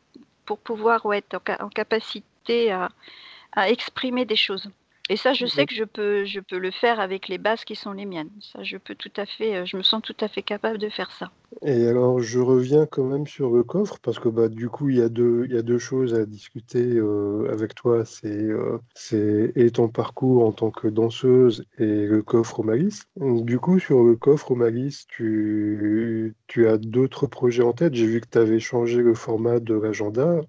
pour 0.47 0.59
pouvoir 0.59 1.13
être 1.13 1.41
en, 1.61 1.69
capacité 1.69 2.73
à 2.73 3.71
exprimer 3.71 4.25
des 4.25 4.37
choses. 4.37 4.71
Et 5.11 5.17
ça, 5.17 5.33
je 5.33 5.45
sais 5.45 5.67
que 5.67 5.75
je 5.75 5.83
peux, 5.83 6.25
je 6.25 6.39
peux 6.39 6.59
le 6.59 6.71
faire 6.71 7.01
avec 7.01 7.27
les 7.27 7.39
bases 7.39 7.65
qui 7.65 7.75
sont 7.75 7.91
les 7.91 8.07
miennes. 8.07 8.31
Ça, 8.41 8.63
je 8.63 8.77
peux 8.77 8.95
tout 8.95 9.11
à 9.17 9.27
fait, 9.27 9.57
euh, 9.57 9.65
je 9.65 9.77
me 9.77 9.83
sens 9.83 10.01
tout 10.03 10.15
à 10.21 10.29
fait 10.29 10.43
capable 10.43 10.79
de 10.79 10.89
faire 10.89 11.11
ça. 11.11 11.33
Et 11.63 11.89
alors, 11.89 12.21
je 12.21 12.39
reviens 12.39 12.87
quand 12.87 13.03
même 13.03 13.27
sur 13.27 13.51
le 13.51 13.65
coffre 13.65 13.99
parce 14.01 14.21
que 14.21 14.29
bah, 14.29 14.49
du 14.49 14.69
coup, 14.69 14.89
il 14.89 14.99
y 14.99 15.03
a 15.03 15.09
deux, 15.09 15.47
il 15.47 15.53
y 15.57 15.59
a 15.59 15.63
deux 15.63 15.81
choses 15.81 16.15
à 16.15 16.25
discuter 16.27 16.93
euh, 16.95 17.51
avec 17.51 17.75
toi. 17.75 18.05
C'est, 18.05 18.29
euh, 18.29 18.79
c'est 18.95 19.53
et 19.57 19.73
ton 19.73 19.89
parcours 19.89 20.47
en 20.47 20.53
tant 20.53 20.71
que 20.71 20.87
danseuse 20.87 21.65
et 21.79 22.07
le 22.07 22.23
coffre 22.23 22.61
au 22.61 22.63
malice. 22.63 23.03
du 23.17 23.59
coup, 23.59 23.81
sur 23.81 24.05
le 24.05 24.15
coffre 24.15 24.53
au 24.53 24.55
malice, 24.55 25.09
tu, 25.09 26.37
tu 26.47 26.69
as 26.69 26.79
d'autres 26.79 27.27
projets 27.27 27.65
en 27.65 27.73
tête. 27.73 27.95
J'ai 27.95 28.07
vu 28.07 28.21
que 28.21 28.29
tu 28.31 28.39
avais 28.39 28.61
changé 28.61 29.03
le 29.03 29.15
format 29.15 29.59
de 29.59 29.75
l'agenda 29.75 30.41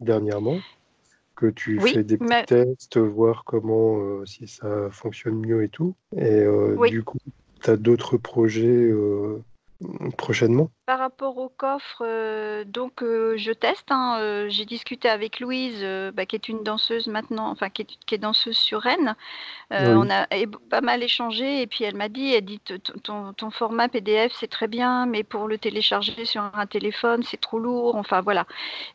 dernièrement 0.00 0.56
que 1.40 1.46
tu 1.46 1.80
fais 1.80 2.04
des 2.04 2.18
petits 2.18 2.46
tests, 2.46 2.98
voir 2.98 3.44
comment, 3.44 3.98
euh, 3.98 4.26
si 4.26 4.46
ça 4.46 4.90
fonctionne 4.90 5.36
mieux 5.36 5.64
et 5.64 5.68
tout. 5.68 5.94
Et 6.16 6.20
euh, 6.22 6.76
du 6.88 7.02
coup, 7.02 7.18
tu 7.62 7.70
as 7.70 7.76
d'autres 7.76 8.18
projets 8.18 8.66
euh, 8.66 9.42
prochainement 10.16 10.70
Par 10.86 10.98
rapport 10.98 11.38
au 11.38 11.48
coffre, 11.48 12.02
euh, 12.02 12.64
donc 12.64 13.02
euh, 13.02 13.36
je 13.36 13.52
teste. 13.52 13.90
Hein, 13.90 14.18
euh, 14.20 14.46
j'ai 14.48 14.64
discuté 14.64 15.08
avec 15.08 15.40
Louise, 15.40 15.84
bah, 16.14 16.26
qui 16.26 16.36
est 16.36 16.48
une 16.48 16.62
danseuse 16.62 17.06
maintenant, 17.06 17.48
enfin 17.50 17.70
qui 17.70 17.82
est, 17.82 18.18
danseuse 18.18 18.56
sur 18.56 18.80
Rennes. 18.80 19.14
On 19.70 20.10
a 20.10 20.26
pas 20.68 20.80
mal 20.80 21.02
échangé 21.02 21.62
et 21.62 21.66
puis 21.66 21.84
elle 21.84 21.96
m'a 21.96 22.08
dit, 22.08 22.34
elle 22.34 22.44
dit 22.44 22.60
ton, 23.02 23.32
ton 23.32 23.50
format 23.50 23.88
PDF 23.88 24.32
c'est 24.38 24.50
très 24.50 24.66
bien, 24.66 25.06
mais 25.06 25.22
pour 25.22 25.48
le 25.48 25.58
télécharger 25.58 26.24
sur 26.24 26.42
un 26.42 26.66
téléphone 26.66 27.22
c'est 27.22 27.40
trop 27.40 27.58
lourd. 27.58 27.96
Enfin 27.96 28.20
voilà. 28.20 28.46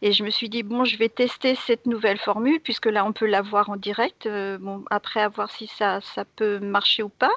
Et 0.02 0.12
je 0.12 0.24
me 0.24 0.30
suis 0.30 0.50
dit 0.50 0.64
bon, 0.64 0.86
je 0.86 0.98
vais 0.98 1.10
tester 1.10 1.56
cette 1.56 1.86
nouvelle 1.86 2.18
formule 2.18 2.60
puisque 2.60 2.88
là 2.88 3.06
on 3.06 3.14
peut 3.14 3.26
la 3.26 3.42
voir 3.42 3.70
en 3.70 3.78
direct. 3.78 4.28
bon 4.28 4.84
après 4.92 5.22
à 5.22 5.30
voir 5.30 5.50
si 5.50 5.68
ça 5.68 6.02
ça 6.02 6.26
peut 6.26 6.60
marcher 6.60 7.04
ou 7.04 7.10
pas. 7.10 7.32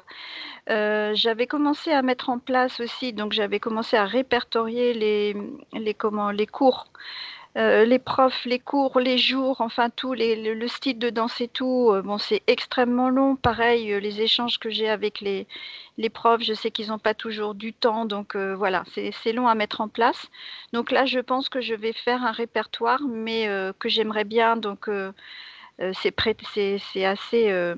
J'avais 0.67 1.47
commencé 1.47 1.91
à 1.91 2.01
mettre 2.01 2.29
en 2.29 2.39
place 2.39 2.79
aussi 2.79 3.13
donc 3.13 3.33
j'avais 3.39 3.61
commencé 3.61 3.95
à 3.95 4.05
répertorier 4.05 4.93
les, 4.93 5.33
les, 5.71 5.93
comment, 5.93 6.29
les 6.29 6.45
cours, 6.45 6.87
euh, 7.57 7.85
les 7.85 7.99
profs, 7.99 8.43
les 8.43 8.59
cours, 8.59 8.99
les 8.99 9.17
jours, 9.17 9.61
enfin 9.61 9.89
tout, 9.89 10.13
le, 10.13 10.67
style 10.67 10.99
de 10.99 11.09
danse 11.09 11.39
et 11.39 11.47
tout. 11.47 11.89
Euh, 11.91 12.01
bon, 12.01 12.17
c'est 12.17 12.43
extrêmement 12.47 13.09
long. 13.09 13.37
Pareil, 13.37 13.93
euh, 13.93 13.99
les 14.01 14.19
échanges 14.19 14.59
que 14.59 14.69
j'ai 14.69 14.89
avec 14.89 15.21
les, 15.21 15.47
les 15.97 16.09
profs, 16.09 16.43
je 16.43 16.53
sais 16.53 16.69
qu'ils 16.69 16.89
n'ont 16.89 16.99
pas 16.99 17.13
toujours 17.13 17.55
du 17.55 17.71
temps, 17.71 18.03
donc 18.03 18.35
voilà, 18.35 18.83
c'est 18.93 19.33
long 19.33 19.47
à 19.47 19.55
mettre 19.55 19.79
en 19.79 19.87
place. 19.87 20.27
Donc 20.73 20.91
là, 20.91 21.05
je 21.05 21.19
pense 21.19 21.47
que 21.47 21.61
je 21.61 21.75
vais 21.75 21.93
faire 21.93 22.23
un 22.25 22.31
répertoire, 22.31 23.01
mais 23.07 23.47
que 23.79 23.87
j'aimerais 23.89 24.25
bien. 24.25 24.57
Donc 24.57 24.89
c'est 25.93 27.05
assez 27.05 27.75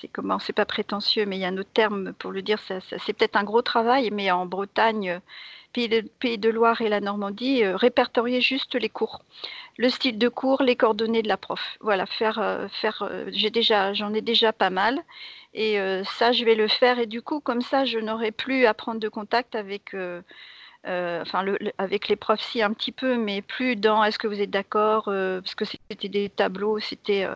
c'est 0.00 0.08
comment, 0.08 0.38
c'est 0.38 0.52
pas 0.52 0.66
prétentieux, 0.66 1.26
mais 1.26 1.36
il 1.36 1.40
y 1.40 1.44
a 1.44 1.48
un 1.48 1.58
autre 1.58 1.70
terme 1.72 2.12
pour 2.14 2.32
le 2.32 2.42
dire. 2.42 2.58
c'est 2.60 3.12
peut-être 3.12 3.36
un 3.36 3.44
gros 3.44 3.62
travail, 3.62 4.10
mais 4.12 4.30
en 4.30 4.46
Bretagne, 4.46 5.20
Pays 5.76 6.38
de, 6.38 6.48
Loire 6.48 6.80
et 6.80 6.88
la 6.88 7.00
Normandie, 7.00 7.62
euh, 7.62 7.76
répertorier 7.76 8.40
juste 8.40 8.74
les 8.76 8.88
cours, 8.88 9.20
le 9.76 9.90
style 9.90 10.16
de 10.16 10.28
cours, 10.28 10.62
les 10.62 10.74
coordonnées 10.74 11.20
de 11.20 11.28
la 11.28 11.36
prof. 11.36 11.60
Voilà, 11.80 12.06
faire, 12.06 12.38
euh, 12.38 12.66
faire. 12.80 13.02
Euh, 13.02 13.30
j'en 13.92 14.14
ai 14.14 14.22
déjà 14.22 14.54
pas 14.54 14.70
mal, 14.70 15.02
et 15.52 15.78
ça, 16.04 16.32
je 16.32 16.44
vais 16.44 16.54
le 16.54 16.68
faire. 16.68 16.98
Et 16.98 17.06
du 17.06 17.22
coup, 17.22 17.40
comme 17.40 17.62
ça, 17.62 17.84
je 17.86 17.98
n'aurai 17.98 18.30
plus 18.30 18.66
à 18.66 18.74
prendre 18.74 19.00
de 19.00 19.08
contact 19.08 19.54
avec 19.54 19.94
euh, 20.86 21.22
enfin 21.22 21.44
avec 21.78 22.08
les 22.08 22.16
profs 22.16 22.40
si 22.40 22.62
un 22.62 22.72
petit 22.72 22.92
peu, 22.92 23.16
mais 23.16 23.42
plus 23.42 23.76
dans 23.76 24.04
est-ce 24.04 24.18
que 24.18 24.28
vous 24.28 24.40
êtes 24.40 24.50
d'accord, 24.50 25.08
euh, 25.08 25.40
parce 25.40 25.54
que 25.54 25.64
c'était 25.64 26.08
des 26.08 26.28
tableaux, 26.28 26.78
c'était 26.78 27.24
euh, 27.24 27.34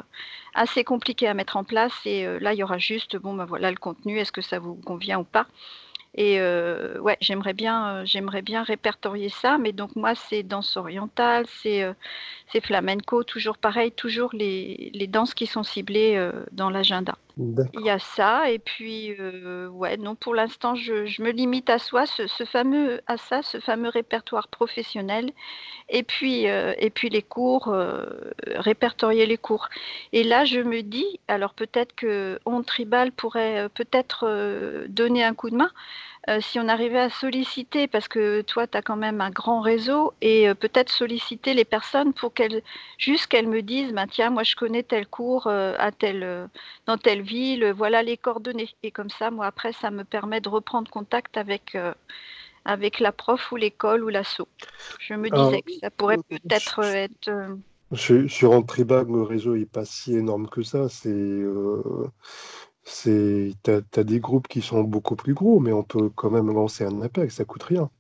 assez 0.55 0.85
compliqué 0.85 1.27
à 1.27 1.35
mettre 1.35 1.57
en 1.57 1.65
place. 1.65 1.95
Et 2.05 2.27
là, 2.41 2.53
il 2.55 2.59
y 2.59 2.63
aura 2.63 2.79
juste, 2.79 3.17
bon, 3.17 3.35
ben 3.35 3.45
voilà 3.45 3.71
le 3.71 3.77
contenu, 3.77 4.19
est-ce 4.19 4.33
que 4.33 4.43
ça 4.43 4.59
vous 4.59 4.75
convient 4.75 5.19
ou 5.21 5.25
pas? 5.25 5.47
Et 6.17 6.41
ouais, 6.41 7.17
j'aimerais 7.21 7.53
bien, 7.55 8.05
j'aimerais 8.05 8.43
bien 8.43 8.65
répertorier 8.65 9.29
ça. 9.29 9.59
Mais 9.59 9.73
donc 9.73 9.95
moi, 9.95 10.15
c'est 10.17 10.43
danse 10.43 10.77
orientale, 10.77 11.47
c'est 11.63 11.95
flamenco, 12.63 13.23
toujours 13.23 13.59
pareil, 13.59 13.93
toujours 13.93 14.31
les, 14.33 14.91
les 14.93 15.07
danses 15.07 15.35
qui 15.35 15.47
sont 15.47 15.63
ciblées 15.63 16.31
dans 16.51 16.69
l'agenda. 16.69 17.17
Il 17.39 17.81
y 17.83 17.91
a 17.91 17.99
ça, 17.99 18.51
et 18.51 18.59
puis 18.59 19.15
euh, 19.19 19.69
ouais, 19.69 19.97
non, 19.97 20.15
pour 20.15 20.35
l'instant, 20.35 20.75
je, 20.75 21.07
je 21.07 21.23
me 21.23 21.31
limite 21.31 21.71
à 21.71 21.79
soi, 21.79 22.07
ce, 22.07 22.27
fameux, 22.45 23.01
à 23.07 23.17
ça, 23.17 23.43
ce 23.43 23.61
fameux 23.61 23.89
répertoire 23.89 24.49
professionnel, 24.49 25.33
et 25.89 26.03
puis, 26.03 26.49
euh, 26.49 26.73
et 26.79 26.91
puis 26.91 27.09
les 27.09 27.23
cours, 27.23 27.69
euh, 27.69 28.07
répertorier 28.47 29.27
les 29.27 29.39
cours. 29.39 29.69
Et 30.13 30.23
là, 30.23 30.45
je 30.45 30.61
me 30.61 30.83
dis, 30.83 31.21
alors 31.29 31.55
peut-être 31.55 31.95
que 31.95 32.39
On 32.47 32.63
Tribal 32.63 33.13
pourrait 33.13 33.69
peut-être 33.75 34.87
donner 34.89 35.25
un 35.25 35.35
coup 35.35 35.51
de 35.51 35.57
main, 35.57 35.71
euh, 36.29 36.41
si 36.41 36.61
on 36.61 36.69
arrivait 36.69 37.01
à 37.01 37.09
solliciter, 37.09 37.89
parce 37.89 38.09
que 38.09 38.43
toi, 38.43 38.67
tu 38.67 38.77
as 38.77 38.83
quand 38.83 38.97
même 38.97 39.21
un 39.21 39.31
grand 39.31 39.61
réseau, 39.61 40.13
et 40.21 40.49
euh, 40.49 40.55
peut-être 40.55 40.91
solliciter 40.91 41.55
les 41.55 41.65
personnes 41.65 42.13
pour 42.13 42.35
qu'elles, 42.35 42.63
juste 42.99 43.27
qu'elles 43.27 43.49
me 43.49 43.63
disent, 43.63 43.93
bah, 43.93 44.07
tiens, 44.11 44.31
moi 44.31 44.43
je 44.43 44.55
connais 44.55 44.83
tel 44.83 45.07
cours 45.07 45.47
euh, 45.47 45.75
à 45.79 45.93
tel, 45.93 46.49
dans 46.87 46.99
telle 46.99 47.23
ville, 47.23 47.73
voilà 47.73 48.03
les 48.03 48.17
coordonnées. 48.17 48.69
Et 48.83 48.91
comme 48.91 49.11
ça, 49.11 49.31
moi 49.31 49.47
après, 49.47 49.73
ça 49.73 49.91
me 49.91 50.05
permet 50.05 50.41
de 50.41 50.49
reprendre 50.49 50.91
contact 50.91 51.37
avec, 51.37 51.77
avec 52.65 53.01
la 53.01 53.13
prof 53.13 53.51
ou 53.53 53.57
l'école 53.57 54.05
ou 54.05 54.09
l'asso. 54.09 54.47
Je 54.99 55.15
me 55.15 55.31
disais 55.31 55.63
que 55.63 55.73
ça 55.81 55.91
pourrait 55.91 56.19
peut-être 56.29 56.81
être... 56.85 57.31
sur, 57.95 58.31
sur 58.31 58.53
Antribag, 58.53 59.09
le 59.09 59.23
réseau 59.23 59.55
est 59.55 59.71
pas 59.71 59.85
si 59.85 60.17
énorme 60.17 60.49
que 60.49 60.63
ça. 60.63 60.89
C'est, 60.89 61.09
euh, 61.09 61.83
c'est, 62.91 63.55
t'as, 63.63 63.83
t'as 63.83 64.05
des 64.05 64.21
groupes 64.21 64.49
qui 64.49 64.63
sont 64.63 64.83
beaucoup 64.85 65.17
plus 65.17 65.35
gros, 65.35 65.61
mais 65.61 65.73
on 65.73 65.83
peut 65.85 66.11
quand 66.11 66.31
même 66.31 66.53
lancer 66.53 66.85
un 66.85 67.01
appel, 67.03 67.31
ça 67.31 67.45
coûte 67.45 67.63
rien. 67.65 67.91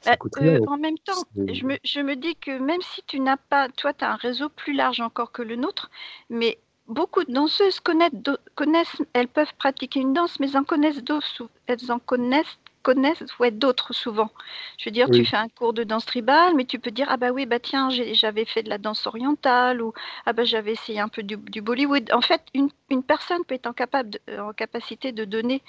Ça 0.00 0.14
Bah, 0.14 0.16
coûte 0.16 0.36
rien. 0.36 0.52
euh, 0.52 0.58
en 0.66 0.76
même 0.78 0.98
temps, 0.98 1.24
je 1.48 1.64
me, 1.64 1.78
je 1.84 2.00
me 2.00 2.16
dis 2.16 2.36
que 2.36 2.58
même 2.58 2.82
si 2.82 3.02
tu 3.06 3.20
n'as 3.20 3.36
pas, 3.36 3.68
toi, 3.68 3.92
tu 3.94 4.04
as 4.04 4.12
un 4.12 4.16
réseau 4.16 4.48
plus 4.48 4.72
large 4.74 5.00
encore 5.00 5.32
que 5.32 5.42
le 5.42 5.56
nôtre, 5.56 5.90
mais 6.28 6.58
beaucoup 6.86 7.24
de 7.24 7.32
danseuses 7.32 7.80
connaissent, 7.80 8.12
connaissent 8.54 9.02
elles 9.12 9.28
peuvent 9.28 9.54
pratiquer 9.58 10.00
une 10.00 10.12
danse, 10.12 10.38
mais 10.40 10.48
elles 10.50 10.56
en 10.58 10.64
connaissent 10.64 11.02
d'autres, 11.02 11.48
elles 11.66 11.90
en 11.92 11.98
connaissent, 11.98 12.58
connaissent 12.82 13.22
ouais, 13.38 13.50
d'autres 13.50 13.92
souvent. 13.92 14.30
Je 14.78 14.84
veux 14.86 14.90
dire, 14.92 15.10
tu 15.10 15.24
fais 15.24 15.36
un 15.36 15.48
cours 15.48 15.72
de 15.72 15.84
danse 15.84 16.06
tribale, 16.06 16.54
mais 16.56 16.64
tu 16.64 16.78
peux 16.78 16.90
dire, 16.90 17.06
ah 17.10 17.16
bah 17.16 17.30
oui, 17.32 17.46
bah 17.46 17.60
tiens, 17.60 17.88
j'avais 17.90 18.44
fait 18.44 18.62
de 18.62 18.68
la 18.70 18.78
danse 18.78 19.06
orientale, 19.06 19.82
ou 19.82 19.92
ah 20.26 20.32
bah 20.32 20.44
j'avais 20.44 20.72
essayé 20.72 21.00
un 21.00 21.08
peu 21.08 21.22
du, 21.22 21.36
du 21.36 21.60
Bollywood. 21.62 22.10
En 22.12 22.20
fait, 22.22 22.42
une, 22.54 22.70
une 22.90 23.02
personne 23.02 23.44
peut 23.44 23.54
être 23.54 23.66
en, 23.66 23.72
capable 23.72 24.10
de- 24.10 24.38
en 24.38 24.52
capacité 24.52 25.12
de 25.12 25.24
donner 25.24 25.62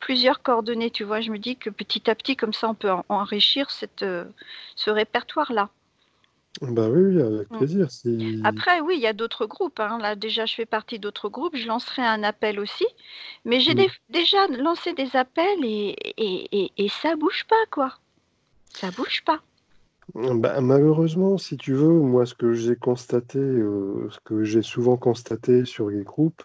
plusieurs 0.00 0.42
coordonnées, 0.42 0.90
tu 0.90 1.04
vois. 1.04 1.20
Je 1.20 1.30
me 1.32 1.38
dis 1.38 1.56
que 1.56 1.70
petit 1.70 2.10
à 2.10 2.14
petit, 2.16 2.36
comme 2.36 2.52
ça, 2.52 2.68
on 2.70 2.74
peut 2.74 2.90
en- 2.92 3.04
enrichir 3.08 3.70
cette, 3.70 4.02
euh, 4.02 4.24
ce 4.76 4.90
répertoire-là. 4.90 5.70
Bah 6.62 6.88
oui, 6.90 7.14
oui, 7.16 7.22
avec 7.22 7.48
Mm. 7.50 7.56
plaisir. 7.58 7.90
Si... 7.90 8.40
Après, 8.44 8.80
oui, 8.80 8.94
il 8.96 9.00
y 9.02 9.06
a 9.06 9.12
d'autres 9.12 9.46
groupes. 9.46 9.80
hein. 9.80 9.98
Là, 9.98 10.16
déjà, 10.16 10.46
je 10.46 10.54
fais 10.54 10.66
partie 10.66 10.98
d'autres 10.98 11.28
groupes. 11.28 11.56
Je 11.56 11.66
lancerai 11.68 12.02
un 12.02 12.22
appel 12.22 12.58
aussi. 12.60 12.86
Mais 13.44 13.60
j'ai 13.60 13.74
Mm. 13.74 13.76
des- 13.76 13.90
déjà 14.10 14.46
lancé 14.48 14.92
des 14.92 15.14
appels 15.16 15.64
et, 15.64 15.96
et, 16.16 16.64
et, 16.64 16.72
et 16.76 16.88
ça 16.88 17.16
bouge 17.16 17.44
pas, 17.48 17.64
quoi. 17.70 17.94
Ça 18.74 18.90
bouge 18.90 19.22
pas. 19.24 19.40
Bah, 20.14 20.60
malheureusement, 20.60 21.36
si 21.38 21.56
tu 21.56 21.74
veux, 21.74 21.92
moi, 21.92 22.24
ce 22.24 22.34
que 22.34 22.52
j'ai 22.54 22.76
constaté, 22.76 23.38
euh, 23.38 24.08
ce 24.10 24.18
que 24.24 24.42
j'ai 24.42 24.62
souvent 24.62 24.96
constaté 24.96 25.64
sur 25.66 25.90
les 25.90 26.02
groupes, 26.02 26.42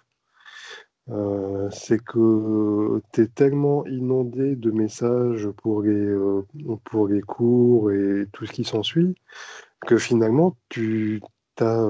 euh, 1.10 1.70
c'est 1.72 2.02
que 2.04 3.02
tu 3.12 3.22
es 3.22 3.28
tellement 3.28 3.86
inondé 3.88 4.56
de 4.56 4.72
messages 4.72 5.50
pour 5.50 5.82
les, 5.82 5.92
euh, 5.92 6.46
pour 6.86 7.08
les 7.08 7.22
cours 7.22 7.92
et 7.92 8.26
tout 8.32 8.46
ce 8.46 8.52
qui 8.52 8.64
s'ensuit, 8.64 9.16
que 9.86 9.98
finalement, 9.98 10.56
tu 10.70 11.22
as 11.60 11.86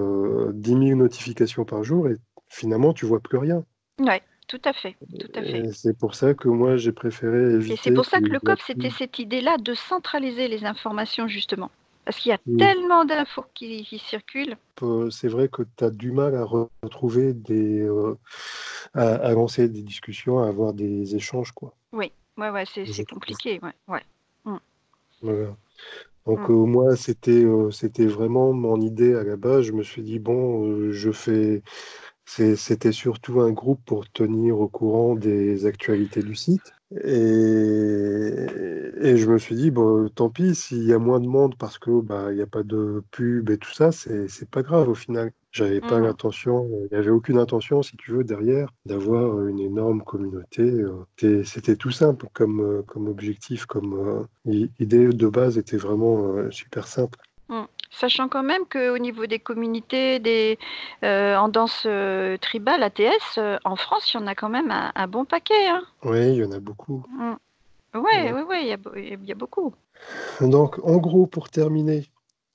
10 0.53 0.69
000 0.69 0.95
notifications 0.95 1.65
par 1.65 1.83
jour 1.83 2.07
et 2.09 2.15
finalement, 2.47 2.93
tu 2.93 3.05
vois 3.05 3.19
plus 3.19 3.37
rien. 3.37 3.63
Ouais, 3.99 4.21
tout 4.47 4.61
à 4.65 4.73
fait, 4.73 4.95
tout 5.19 5.31
à 5.35 5.41
fait. 5.41 5.59
Et 5.59 5.71
c'est 5.71 5.97
pour 5.97 6.15
ça 6.15 6.33
que 6.33 6.47
moi, 6.47 6.77
j'ai 6.77 6.91
préféré 6.91 7.51
Et 7.51 7.55
éviter 7.55 7.79
c'est 7.81 7.93
pour 7.93 8.05
ça 8.05 8.19
que 8.19 8.25
le 8.25 8.39
COP, 8.39 8.59
c'était 8.65 8.89
cette 8.89 9.19
idée-là 9.19 9.57
de 9.57 9.73
centraliser 9.73 10.47
les 10.47 10.65
informations, 10.65 11.27
justement. 11.27 11.71
Parce 12.05 12.19
qu'il 12.19 12.29
y 12.31 12.33
a 12.33 12.39
tellement 12.57 13.05
d'infos 13.05 13.45
qui, 13.53 13.83
qui 13.85 13.99
circulent. 13.99 14.57
C'est 15.11 15.29
vrai 15.29 15.47
que 15.47 15.63
tu 15.77 15.83
as 15.83 15.89
du 15.89 16.11
mal 16.11 16.35
à 16.35 16.43
re- 16.43 16.67
retrouver 16.81 17.33
des, 17.33 17.81
euh, 17.81 18.15
à, 18.93 19.15
à 19.15 19.31
lancer 19.33 19.69
des 19.69 19.81
discussions, 19.81 20.39
à 20.39 20.47
avoir 20.47 20.73
des 20.73 21.15
échanges, 21.15 21.51
quoi. 21.51 21.73
Oui, 21.93 22.11
ouais, 22.37 22.49
ouais, 22.49 22.65
c'est 22.65 23.05
compliqué. 23.05 23.59
Ouais, 23.61 23.73
ouais. 23.87 24.03
Mm, 24.45 24.57
Voilà. 25.21 25.55
Donc 26.25 26.39
mm. 26.39 26.51
euh, 26.51 26.65
moi, 26.65 26.95
c'était 26.95 27.43
euh, 27.43 27.71
c'était 27.71 28.05
vraiment 28.05 28.53
mon 28.53 28.81
idée 28.81 29.15
à 29.15 29.23
la 29.23 29.37
base. 29.37 29.63
Je 29.63 29.71
me 29.73 29.83
suis 29.83 30.03
dit, 30.03 30.19
bon, 30.19 30.65
euh, 30.67 30.91
je 30.91 31.11
fais... 31.11 31.63
C'était 32.25 32.93
surtout 32.93 33.41
un 33.41 33.51
groupe 33.51 33.81
pour 33.85 34.09
tenir 34.09 34.59
au 34.59 34.67
courant 34.69 35.15
des 35.15 35.65
actualités 35.65 36.23
du 36.23 36.35
site. 36.35 36.73
Et, 37.03 38.45
et 39.01 39.17
je 39.17 39.29
me 39.29 39.37
suis 39.37 39.55
dit, 39.55 39.71
bon, 39.71 40.09
tant 40.09 40.29
pis, 40.29 40.55
s'il 40.55 40.83
y 40.83 40.93
a 40.93 40.99
moins 40.99 41.19
de 41.19 41.27
monde 41.27 41.55
parce 41.57 41.77
que 41.79 42.01
bah, 42.01 42.31
il 42.31 42.35
n'y 42.35 42.41
a 42.41 42.47
pas 42.47 42.63
de 42.63 43.03
pub 43.11 43.49
et 43.49 43.57
tout 43.57 43.71
ça, 43.73 43.91
c'est 43.91 44.49
pas 44.49 44.61
grave 44.63 44.89
au 44.89 44.95
final. 44.95 45.31
J'avais 45.51 45.81
pas 45.81 45.99
Mm. 45.99 46.03
l'intention, 46.05 46.67
il 46.85 46.87
n'y 46.91 46.97
avait 46.97 47.09
aucune 47.11 47.37
intention, 47.37 47.81
si 47.83 47.95
tu 47.97 48.11
veux, 48.11 48.23
derrière, 48.23 48.69
d'avoir 48.85 49.39
une 49.47 49.59
énorme 49.59 50.03
communauté. 50.03 50.63
euh. 50.63 51.43
C'était 51.43 51.75
tout 51.75 51.91
simple 51.91 52.27
comme, 52.33 52.59
euh, 52.61 52.81
comme 52.83 53.07
objectif, 53.07 53.65
comme 53.65 53.93
euh, 54.47 54.67
idée 54.79 55.07
de 55.09 55.27
base 55.27 55.57
était 55.57 55.77
vraiment 55.77 56.35
euh, 56.35 56.49
super 56.51 56.87
simple. 56.87 57.19
Mm. 57.49 57.63
Sachant 57.91 58.27
quand 58.27 58.43
même 58.43 58.65
qu'au 58.65 58.97
niveau 58.97 59.27
des 59.27 59.39
communautés 59.39 60.19
des, 60.19 60.57
euh, 61.03 61.35
en 61.35 61.47
danse 61.49 61.83
euh, 61.85 62.37
tribale, 62.37 62.81
ATS, 62.81 63.37
euh, 63.37 63.57
en 63.65 63.75
France, 63.75 64.13
il 64.13 64.19
y 64.19 64.23
en 64.23 64.27
a 64.27 64.33
quand 64.33 64.49
même 64.49 64.71
un, 64.71 64.91
un 64.95 65.07
bon 65.07 65.25
paquet. 65.25 65.67
Hein. 65.67 65.83
Oui, 66.03 66.29
il 66.29 66.35
y 66.35 66.43
en 66.43 66.51
a 66.51 66.59
beaucoup. 66.59 67.03
Mm. 67.09 67.33
Ouais, 67.93 68.01
Ouais. 68.01 68.33
ouais, 68.33 68.43
ouais, 68.43 68.61
il 68.63 68.67
y 68.69 68.73
a, 68.73 69.33
y 69.33 69.33
beaucoup. 69.35 69.73
Donc, 70.41 70.79
en 70.83 70.97
gros, 70.97 71.27
pour 71.27 71.49
terminer, 71.49 72.07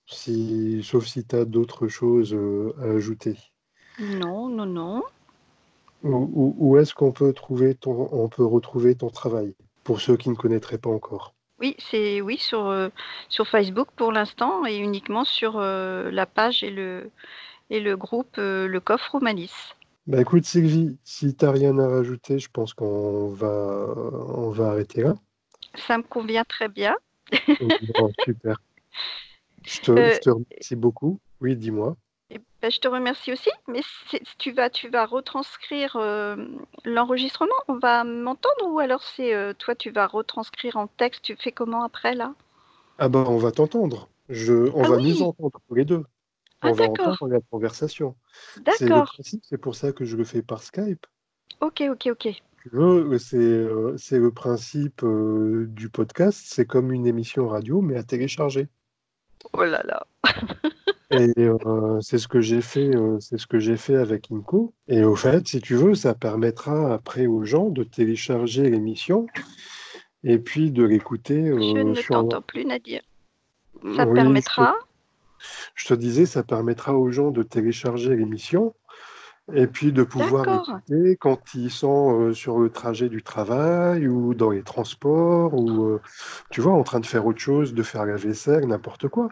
si, 0.07 0.83
sauf 0.83 1.07
si 1.07 1.25
tu 1.25 1.37
as 1.37 1.45
d'autres 1.45 1.87
choses 1.87 2.37
à 2.81 2.85
ajouter, 2.91 3.37
Non, 4.01 4.49
non, 4.49 4.67
non. 4.67 5.03
où, 6.03 6.31
où- 6.35 6.57
où 6.59 6.77
est-ce 6.79 6.95
qu'on 6.95 7.13
peut 7.13 7.33
trouver 7.33 7.75
ton, 7.75 8.09
on 8.13 8.29
peut 8.29 8.45
retrouver 8.45 8.97
ton 8.97 9.11
travail, 9.11 9.55
pour 9.85 10.01
ceux 10.01 10.17
qui 10.17 10.31
ne 10.31 10.35
connaîtraient 10.35 10.79
pas 10.79 10.91
encore? 10.91 11.35
Oui, 11.61 11.75
c'est 11.79 12.21
oui 12.21 12.39
sur, 12.39 12.67
euh, 12.67 12.89
sur 13.29 13.49
Facebook 13.49 13.89
pour 13.97 14.13
l'instant 14.13 14.65
et 14.65 14.77
uniquement 14.77 15.25
sur 15.25 15.59
euh, 15.59 16.11
la 16.11 16.25
page 16.27 16.63
et 16.63 16.71
le, 16.71 17.11
et 17.71 17.81
le 17.81 17.97
groupe 17.97 18.37
euh, 18.39 18.69
Le 18.69 18.81
Coffre 18.81 19.17
au 19.17 19.21
Malice. 19.21 19.75
Bah 20.07 20.21
écoute 20.21 20.45
Sylvie, 20.45 20.97
si 21.05 21.35
t'as 21.35 21.51
rien 21.51 21.79
à 21.79 21.89
rajouter, 21.89 22.39
je 22.39 22.49
pense 22.51 22.73
qu'on 22.73 23.29
va, 23.29 23.93
on 24.37 24.51
va 24.51 24.69
arrêter 24.69 25.03
là. 25.03 25.15
Ça 25.87 25.99
me 25.99 26.03
convient 26.03 26.45
très 26.45 26.69
bien. 26.69 26.97
Bon, 27.97 28.11
super. 28.25 28.57
Je 29.67 29.81
te, 29.81 29.91
je 29.91 30.21
te 30.21 30.31
remercie 30.31 30.77
beaucoup. 30.77 31.21
Oui, 31.43 31.55
dis-moi. 31.55 31.95
Et 32.31 32.41
ben, 32.63 32.71
je 32.71 32.79
te 32.81 32.89
remercie 32.89 33.33
aussi, 33.33 33.51
mais 33.67 33.81
tu 34.39 34.53
vas, 34.53 34.71
tu 34.71 34.89
vas 34.89 35.07
retranscrire 35.07 35.97
euh, 35.97 36.37
l'enregistrement, 36.85 37.55
on 37.69 37.75
va 37.79 38.05
m'entendre 38.05 38.67
ou 38.69 38.79
alors 38.79 39.03
c'est 39.03 39.35
euh, 39.35 39.53
toi 39.55 39.75
tu 39.75 39.91
vas 39.91 40.07
retranscrire 40.07 40.77
en 40.77 40.87
texte, 40.87 41.23
tu 41.23 41.37
fais 41.37 41.53
comment 41.53 41.83
après 41.85 42.15
là? 42.15 42.35
Ah 42.99 43.09
bah 43.09 43.25
on 43.29 43.39
va 43.39 43.51
t'entendre. 43.53 44.09
Je, 44.29 44.53
on 44.75 44.83
Ah 44.83 44.85
va 44.85 44.99
nous 45.01 45.23
oui, 45.23 45.23
entendre 45.23 45.61
tous 45.69 45.75
les 45.75 45.85
deux. 45.85 46.05
ah 46.61 46.71
On 46.71 46.75
va 46.75 46.85
entendre 46.85 47.29
la 47.29 47.41
conversation. 47.43 48.17
C'est 48.69 48.91
le 48.91 49.03
d'accord, 49.03 49.15
principe, 49.17 49.45
c'est 49.47 49.59
pour 49.59 49.77
ça 49.77 49.93
que 49.93 50.05
je 50.07 50.17
le 50.17 50.25
fais 50.25 50.43
par 50.43 50.63
Skype. 50.65 51.07
ok, 51.61 51.81
ok, 51.93 52.07
ok. 52.11 52.25
C'est 53.19 53.37
euh, 53.37 53.97
c'est 53.99 54.19
le 54.19 54.31
principe 54.33 55.05
du 55.05 55.91
podcast, 55.91 56.41
c'est 56.45 56.67
comme 56.67 56.93
une 56.93 57.07
émission 57.07 57.49
radio, 57.49 57.81
mais 57.83 57.97
à 57.97 58.03
télécharger. 58.05 58.69
Oh 59.53 59.65
là 59.65 59.83
là. 59.85 60.07
Et 61.11 61.33
euh, 61.39 62.01
c'est 62.01 62.19
ce 62.19 62.29
que 62.29 62.41
j'ai 62.41 62.61
fait, 62.61 62.95
euh, 62.95 63.19
c'est 63.21 63.39
ce 63.39 63.47
que 63.47 63.59
j'ai 63.59 63.77
fait 63.79 63.97
avec 63.97 64.31
Inco. 64.31 64.75
Et 64.89 65.05
au 65.05 65.17
fait, 65.17 65.47
si 65.49 65.61
tu 65.61 65.75
veux, 65.75 65.95
ça 65.95 66.15
permettra 66.15 66.93
après 66.93 67.27
aux 67.27 67.45
gens 67.45 67.71
de 67.71 67.83
télécharger 67.83 68.69
l'émission 68.69 69.27
et 70.25 70.39
puis 70.39 70.71
de 70.71 70.85
l'écouter 70.85 71.47
Je 71.47 71.77
euh, 71.79 71.85
ne 71.85 71.95
sur. 71.95 72.15
t'entends 72.15 72.43
plus, 72.43 72.65
Nadir. 72.65 73.03
Ça 73.97 74.05
Oui, 74.07 74.21
je 74.21 74.35
te, 74.35 74.55
permettra. 74.55 74.75
je 75.75 75.87
te 75.89 75.95
disais, 75.95 76.27
ça 76.27 76.43
permettra 76.43 76.95
aux 76.95 77.11
gens 77.11 77.31
de 77.31 77.43
télécharger 77.43 78.15
l'émission 78.17 78.75
et 79.55 79.67
puis 79.67 79.93
de 79.93 80.03
pouvoir 80.03 80.45
l'écouter 80.47 81.17
quand 81.17 81.55
ils 81.55 81.71
sont 81.71 82.21
euh, 82.21 82.35
sur 82.35 82.59
le 82.59 82.71
trajet 82.71 83.09
du 83.09 83.23
travail 83.23 84.07
ou 84.07 84.35
dans 84.35 84.51
les 84.51 84.63
transports 84.63 85.55
ou, 85.55 85.85
euh, 85.87 86.03
tu 86.51 86.61
vois, 86.61 86.73
en 86.75 86.83
train 86.83 87.01
de 87.01 87.07
faire 87.07 87.25
autre 87.27 87.39
chose, 87.39 87.73
de 87.73 87.83
faire 87.83 88.05
la 88.05 88.17
vaisselle, 88.17 88.67
n'importe 88.67 89.09
quoi. 89.09 89.29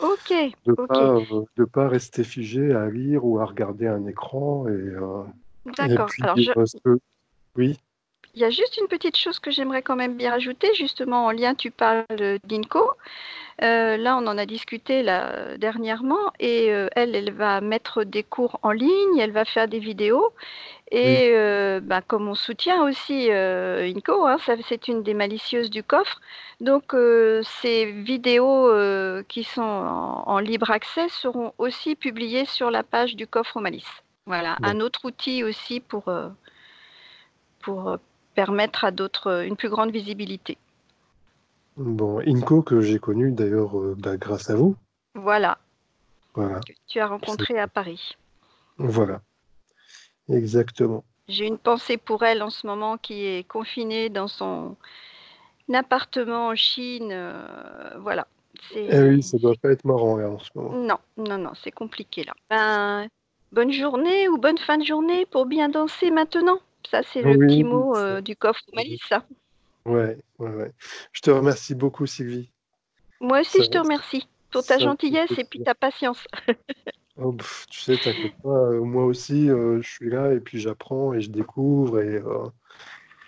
Ok, 0.00 0.32
De 0.66 0.72
pas, 0.72 1.16
euh, 1.16 1.66
pas 1.72 1.88
rester 1.88 2.24
figé 2.24 2.72
à 2.72 2.88
lire 2.90 3.24
ou 3.24 3.38
à 3.38 3.44
regarder 3.44 3.86
un 3.86 4.06
écran 4.06 4.66
et, 4.68 4.70
euh, 4.70 5.22
D'accord. 5.78 6.10
Alors 6.20 6.36
je, 6.36 6.52
ce 6.66 6.98
oui. 7.56 7.78
Il 8.34 8.40
y 8.40 8.44
a 8.44 8.50
juste 8.50 8.76
une 8.80 8.88
petite 8.88 9.16
chose 9.16 9.38
que 9.38 9.52
j'aimerais 9.52 9.82
quand 9.82 9.94
même 9.94 10.16
bien 10.16 10.32
ajouter. 10.32 10.74
Justement, 10.74 11.26
en 11.26 11.30
lien, 11.30 11.54
tu 11.54 11.70
parles 11.70 12.04
d'INCO. 12.44 12.90
Euh, 13.62 13.96
là, 13.96 14.16
on 14.16 14.26
en 14.26 14.36
a 14.36 14.46
discuté 14.46 15.04
là, 15.04 15.56
dernièrement 15.56 16.32
et 16.40 16.72
euh, 16.72 16.88
elle, 16.96 17.14
elle 17.14 17.32
va 17.32 17.60
mettre 17.60 18.02
des 18.02 18.24
cours 18.24 18.58
en 18.62 18.72
ligne, 18.72 19.18
elle 19.20 19.30
va 19.30 19.44
faire 19.44 19.68
des 19.68 19.78
vidéos. 19.78 20.32
Et 20.96 21.32
euh, 21.34 21.80
bah, 21.80 22.02
comme 22.02 22.28
on 22.28 22.34
soutient 22.34 22.84
aussi 22.84 23.30
INCO, 23.30 24.26
hein, 24.26 24.36
c'est 24.68 24.88
une 24.88 25.02
des 25.02 25.14
malicieuses 25.14 25.70
du 25.70 25.82
coffre, 25.82 26.20
donc 26.60 26.94
ces 27.42 27.90
vidéos 27.90 28.70
qui 29.28 29.42
sont 29.42 29.62
en, 29.62 30.38
libre 30.38 30.70
accès 30.70 31.08
seront 31.08 31.52
aussi 31.58 31.96
publiées 31.96 32.44
sur 32.44 32.70
la 32.70 32.82
page 32.82 33.16
du 33.16 33.26
coffre 33.26 33.56
aux 33.56 33.60
malices. 33.60 34.02
Voilà, 34.26 34.56
un 34.62 34.78
autre 34.80 35.04
outil 35.04 35.42
aussi 35.42 35.80
pour, 35.80 36.04
pour 37.60 37.98
permettre 38.34 38.84
à 38.84 38.90
d'autres 38.90 39.44
une 39.44 39.56
plus 39.56 39.68
grande 39.68 39.90
visibilité. 39.90 40.58
Bon, 41.76 42.20
Inco 42.20 42.62
que 42.62 42.80
j'ai 42.80 42.98
connu 42.98 43.32
d'ailleurs 43.32 43.78
euh, 43.78 43.96
bah, 43.98 44.16
grâce 44.16 44.48
à 44.48 44.54
vous. 44.54 44.76
Voilà. 45.14 45.58
Voilà. 46.34 46.60
tu 46.86 47.00
as 47.00 47.06
rencontré 47.06 47.58
à 47.58 47.68
Paris. 47.68 48.16
Voilà. 48.78 49.20
Exactement. 50.28 51.04
J'ai 51.28 51.46
une 51.46 51.58
pensée 51.58 51.96
pour 51.96 52.22
elle 52.22 52.42
en 52.42 52.50
ce 52.50 52.66
moment 52.66 52.98
qui 52.98 53.24
est 53.24 53.48
confinée 53.48 54.10
dans 54.10 54.28
son 54.28 54.76
appartement 55.72 56.48
en 56.48 56.54
Chine. 56.54 57.10
Euh, 57.10 57.98
voilà. 57.98 58.26
Eh 58.74 59.00
oui, 59.00 59.22
ça 59.22 59.38
doit 59.38 59.54
pas 59.60 59.70
être 59.70 59.84
marrant 59.84 60.20
en 60.20 60.38
ce 60.38 60.50
moment. 60.54 60.74
Non, 60.74 60.98
non, 61.16 61.38
non, 61.38 61.52
c'est 61.62 61.70
compliqué 61.70 62.24
là. 62.24 62.34
Ben, 62.50 63.08
bonne 63.52 63.72
journée 63.72 64.28
ou 64.28 64.38
bonne 64.38 64.58
fin 64.58 64.78
de 64.78 64.84
journée 64.84 65.26
pour 65.26 65.46
bien 65.46 65.68
danser 65.68 66.10
maintenant. 66.10 66.60
Ça, 66.90 67.02
c'est 67.02 67.22
le 67.22 67.38
petit 67.38 67.64
mot 67.64 67.96
euh, 67.96 68.20
du 68.20 68.36
coffre 68.36 68.62
Malice. 68.74 69.00
Ça. 69.08 69.24
Ouais, 69.86 70.18
ouais, 70.38 70.50
ouais. 70.50 70.72
Je 71.12 71.20
te 71.20 71.30
remercie 71.30 71.74
beaucoup, 71.74 72.06
Sylvie. 72.06 72.50
Moi 73.20 73.40
aussi, 73.40 73.62
je 73.62 73.70
te 73.70 73.78
remercie 73.78 74.26
pour 74.50 74.64
ta 74.64 74.78
gentillesse 74.78 75.32
et 75.38 75.44
puis 75.44 75.62
ta 75.62 75.74
patience. 75.74 76.24
Oh, 77.16 77.36
tu 77.70 77.80
sais, 77.80 77.96
t'inquiète 77.96 78.34
pas, 78.42 78.48
euh, 78.48 78.80
moi 78.80 79.04
aussi, 79.04 79.48
euh, 79.48 79.80
je 79.80 79.88
suis 79.88 80.10
là 80.10 80.32
et 80.32 80.40
puis 80.40 80.58
j'apprends 80.58 81.12
et 81.14 81.20
je 81.20 81.30
découvre 81.30 82.00
et 82.00 82.20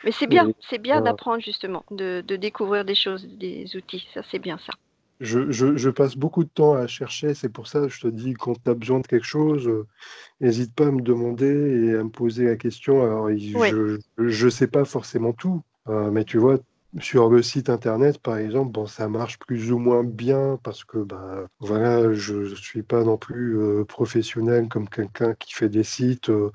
Mais 0.02 0.10
c'est 0.10 0.26
bien, 0.26 0.50
c'est 0.68 0.78
bien 0.78 1.00
d'apprendre 1.00 1.40
justement, 1.40 1.84
de, 1.90 2.20
découvrir 2.22 2.84
des 2.84 2.96
choses, 2.96 3.26
des 3.38 3.76
outils. 3.76 4.08
Ça, 4.12 4.22
c'est 4.30 4.40
bien 4.40 4.58
ça. 4.58 4.72
Je, 5.20 5.50
je, 5.50 5.88
passe 5.88 6.14
beaucoup 6.14 6.44
de 6.44 6.48
temps 6.48 6.74
à 6.74 6.86
chercher, 6.86 7.32
c'est 7.32 7.48
pour 7.48 7.68
ça 7.68 7.80
que 7.80 7.88
je 7.88 8.00
te 8.00 8.08
dis, 8.08 8.34
quand 8.34 8.62
tu 8.62 8.68
as 8.70 8.74
besoin 8.74 9.00
de 9.00 9.06
quelque 9.06 9.24
chose, 9.24 9.70
n'hésite 10.40 10.74
pas 10.74 10.88
à 10.88 10.90
me 10.90 11.00
demander 11.00 11.46
et 11.46 11.94
à 11.94 12.04
me 12.04 12.10
poser 12.10 12.44
la 12.44 12.56
question. 12.56 13.02
Alors, 13.02 13.30
je 13.30 13.98
ne 14.18 14.50
sais 14.50 14.66
pas 14.66 14.84
forcément 14.84 15.32
tout, 15.32 15.62
euh, 15.88 16.10
mais 16.10 16.24
tu 16.24 16.38
vois, 16.38 16.58
sur 17.00 17.28
le 17.28 17.42
site 17.42 17.68
internet, 17.68 18.18
par 18.18 18.38
exemple, 18.38 18.72
bon, 18.72 18.86
ça 18.86 19.08
marche 19.08 19.38
plus 19.38 19.72
ou 19.72 19.78
moins 19.78 20.02
bien 20.02 20.58
parce 20.62 20.84
que 20.84 20.98
bah, 20.98 21.46
voilà, 21.60 22.12
je 22.12 22.34
ne 22.34 22.54
suis 22.54 22.82
pas 22.82 23.04
non 23.04 23.18
plus 23.18 23.58
euh, 23.58 23.84
professionnel 23.84 24.68
comme 24.68 24.88
quelqu'un 24.88 25.34
qui 25.34 25.52
fait 25.52 25.68
des 25.68 25.84
sites 25.84 26.30
euh, 26.30 26.50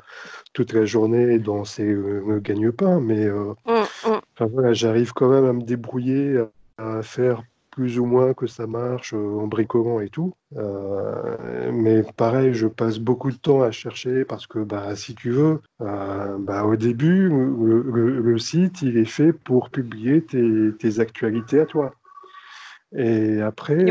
toute 0.54 0.74
la 0.74 0.86
journée 0.86 1.38
dans 1.40 1.64
ses 1.66 1.96
gagne-pain, 2.42 3.00
mais 3.00 3.28
mmh, 3.28 3.56
mmh. 3.68 4.46
voilà, 4.52 4.74
j'arrive 4.74 5.14
quand 5.14 5.30
même 5.30 5.46
à 5.46 5.54
me 5.54 5.62
débrouiller, 5.62 6.44
à 6.78 7.02
faire 7.04 7.44
plus 7.72 8.00
ou 8.00 8.06
moins 8.06 8.34
que 8.34 8.48
ça 8.48 8.68
marche 8.68 9.14
euh, 9.14 9.40
en 9.40 9.48
bricolant 9.48 10.02
et 10.02 10.10
tout. 10.10 10.34
Euh, 10.58 11.72
mais 11.72 12.04
pareil, 12.18 12.54
je 12.54 12.68
passe 12.68 13.00
beaucoup 13.00 13.32
de 13.32 13.38
temps 13.38 13.62
à 13.62 13.72
chercher 13.72 14.26
parce 14.26 14.46
que 14.46 14.60
bah, 14.60 14.96
si 14.96 15.16
tu 15.16 15.32
veux, 15.32 15.62
euh, 15.82 16.38
bah, 16.38 16.66
au 16.66 16.76
début, 16.76 17.30
le, 17.30 18.38
site, 18.38 18.82
il 18.82 18.98
est 18.98 19.06
fait 19.06 19.34
pour 19.34 19.70
publier 19.70 20.24
tes, 20.24 21.00
actualités 21.00 21.62
à 21.62 21.66
toi. 21.66 21.96
Et 22.94 23.42
après, 23.42 23.86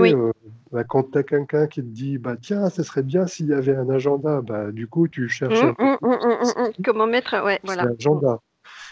bah, 0.70 0.84
quand 0.84 1.12
tu 1.12 1.18
as 1.18 1.22
quelqu'un 1.22 1.66
qui 1.66 1.80
te 1.80 1.86
dit 1.86 2.18
bah, 2.18 2.36
Tiens, 2.40 2.68
ce 2.68 2.82
serait 2.82 3.02
bien 3.02 3.26
s'il 3.26 3.46
y 3.46 3.54
avait 3.54 3.74
un 3.74 3.88
agenda, 3.88 4.42
bah, 4.42 4.70
du 4.70 4.86
coup, 4.86 5.08
tu 5.08 5.26
cherches 5.28 5.62
mmh, 5.62 5.74
un 5.78 5.98
mmh, 6.02 6.06
mmh, 6.06 6.82
comment 6.84 7.06
mettre 7.06 7.42
ouais, 7.42 7.58
voilà. 7.64 7.84
l'agenda. 7.84 8.40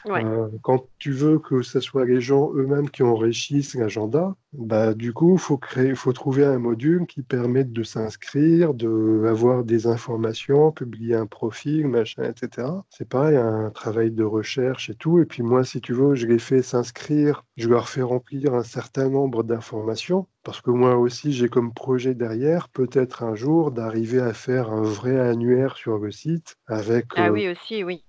Euh, 0.06 0.48
quand 0.62 0.86
tu 0.98 1.12
veux 1.12 1.38
que 1.38 1.62
ce 1.62 1.80
soit 1.80 2.04
les 2.04 2.20
gens 2.20 2.52
eux-mêmes 2.54 2.90
qui 2.90 3.02
enrichissent 3.02 3.74
l'agenda, 3.74 4.34
bah, 4.52 4.94
du 4.94 5.12
coup, 5.12 5.34
il 5.34 5.38
faut, 5.38 5.58
créer, 5.58 5.94
faut 5.94 6.12
trouver 6.12 6.44
un 6.44 6.58
module 6.58 7.06
qui 7.06 7.22
permette 7.22 7.70
de 7.72 7.82
s'inscrire, 7.82 8.72
d'avoir 8.72 9.62
des 9.62 9.86
informations, 9.86 10.72
publier 10.72 11.14
un 11.14 11.26
profil, 11.26 11.86
machin, 11.86 12.24
etc. 12.24 12.68
C'est 12.88 13.08
pareil, 13.08 13.36
un 13.36 13.70
travail 13.70 14.10
de 14.10 14.24
recherche 14.24 14.88
et 14.88 14.94
tout. 14.94 15.20
Et 15.20 15.26
puis 15.26 15.42
moi, 15.42 15.64
si 15.64 15.80
tu 15.80 15.92
veux, 15.92 16.14
je 16.14 16.26
les 16.26 16.38
fais 16.38 16.62
s'inscrire, 16.62 17.44
je 17.56 17.68
leur 17.68 17.88
fais 17.88 18.02
remplir 18.02 18.54
un 18.54 18.62
certain 18.62 19.10
nombre 19.10 19.42
d'informations. 19.42 20.26
Parce 20.44 20.62
que 20.62 20.70
moi 20.70 20.96
aussi, 20.96 21.32
j'ai 21.32 21.50
comme 21.50 21.74
projet 21.74 22.14
derrière, 22.14 22.70
peut-être 22.70 23.22
un 23.22 23.34
jour, 23.34 23.70
d'arriver 23.70 24.20
à 24.20 24.32
faire 24.32 24.70
un 24.70 24.80
vrai 24.80 25.20
annuaire 25.20 25.76
sur 25.76 25.98
le 25.98 26.10
site 26.10 26.56
avec 26.66 27.04
ah, 27.16 27.30
oui, 27.30 27.50
aussi, 27.50 27.84
oui. 27.84 28.02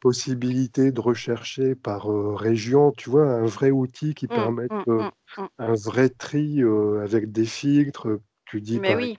possibilité 0.00 0.90
de 0.90 1.00
rechercher 1.00 1.76
par 1.76 2.10
euh, 2.10 2.34
région, 2.34 2.90
tu 2.90 3.08
vois, 3.08 3.30
un 3.30 3.44
vrai 3.44 3.70
outil 3.70 4.14
qui 4.14 4.24
mmh, 4.24 4.28
permette 4.28 4.72
mmh, 4.72 4.84
euh, 4.88 5.02
mmh, 5.04 5.10
un 5.58 5.74
vrai 5.74 6.08
tri 6.08 6.62
euh, 6.62 7.02
avec 7.02 7.32
des 7.32 7.44
filtres. 7.44 8.08
Tu 8.46 8.60
dis, 8.60 8.78
Mais 8.80 8.94
oui. 8.94 9.18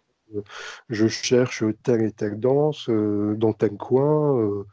je 0.90 1.08
cherche 1.08 1.64
telle 1.84 2.04
et 2.04 2.12
telle 2.12 2.40
danse 2.40 2.90
dans 2.90 3.54
tel 3.54 3.76
coin. 3.78 4.66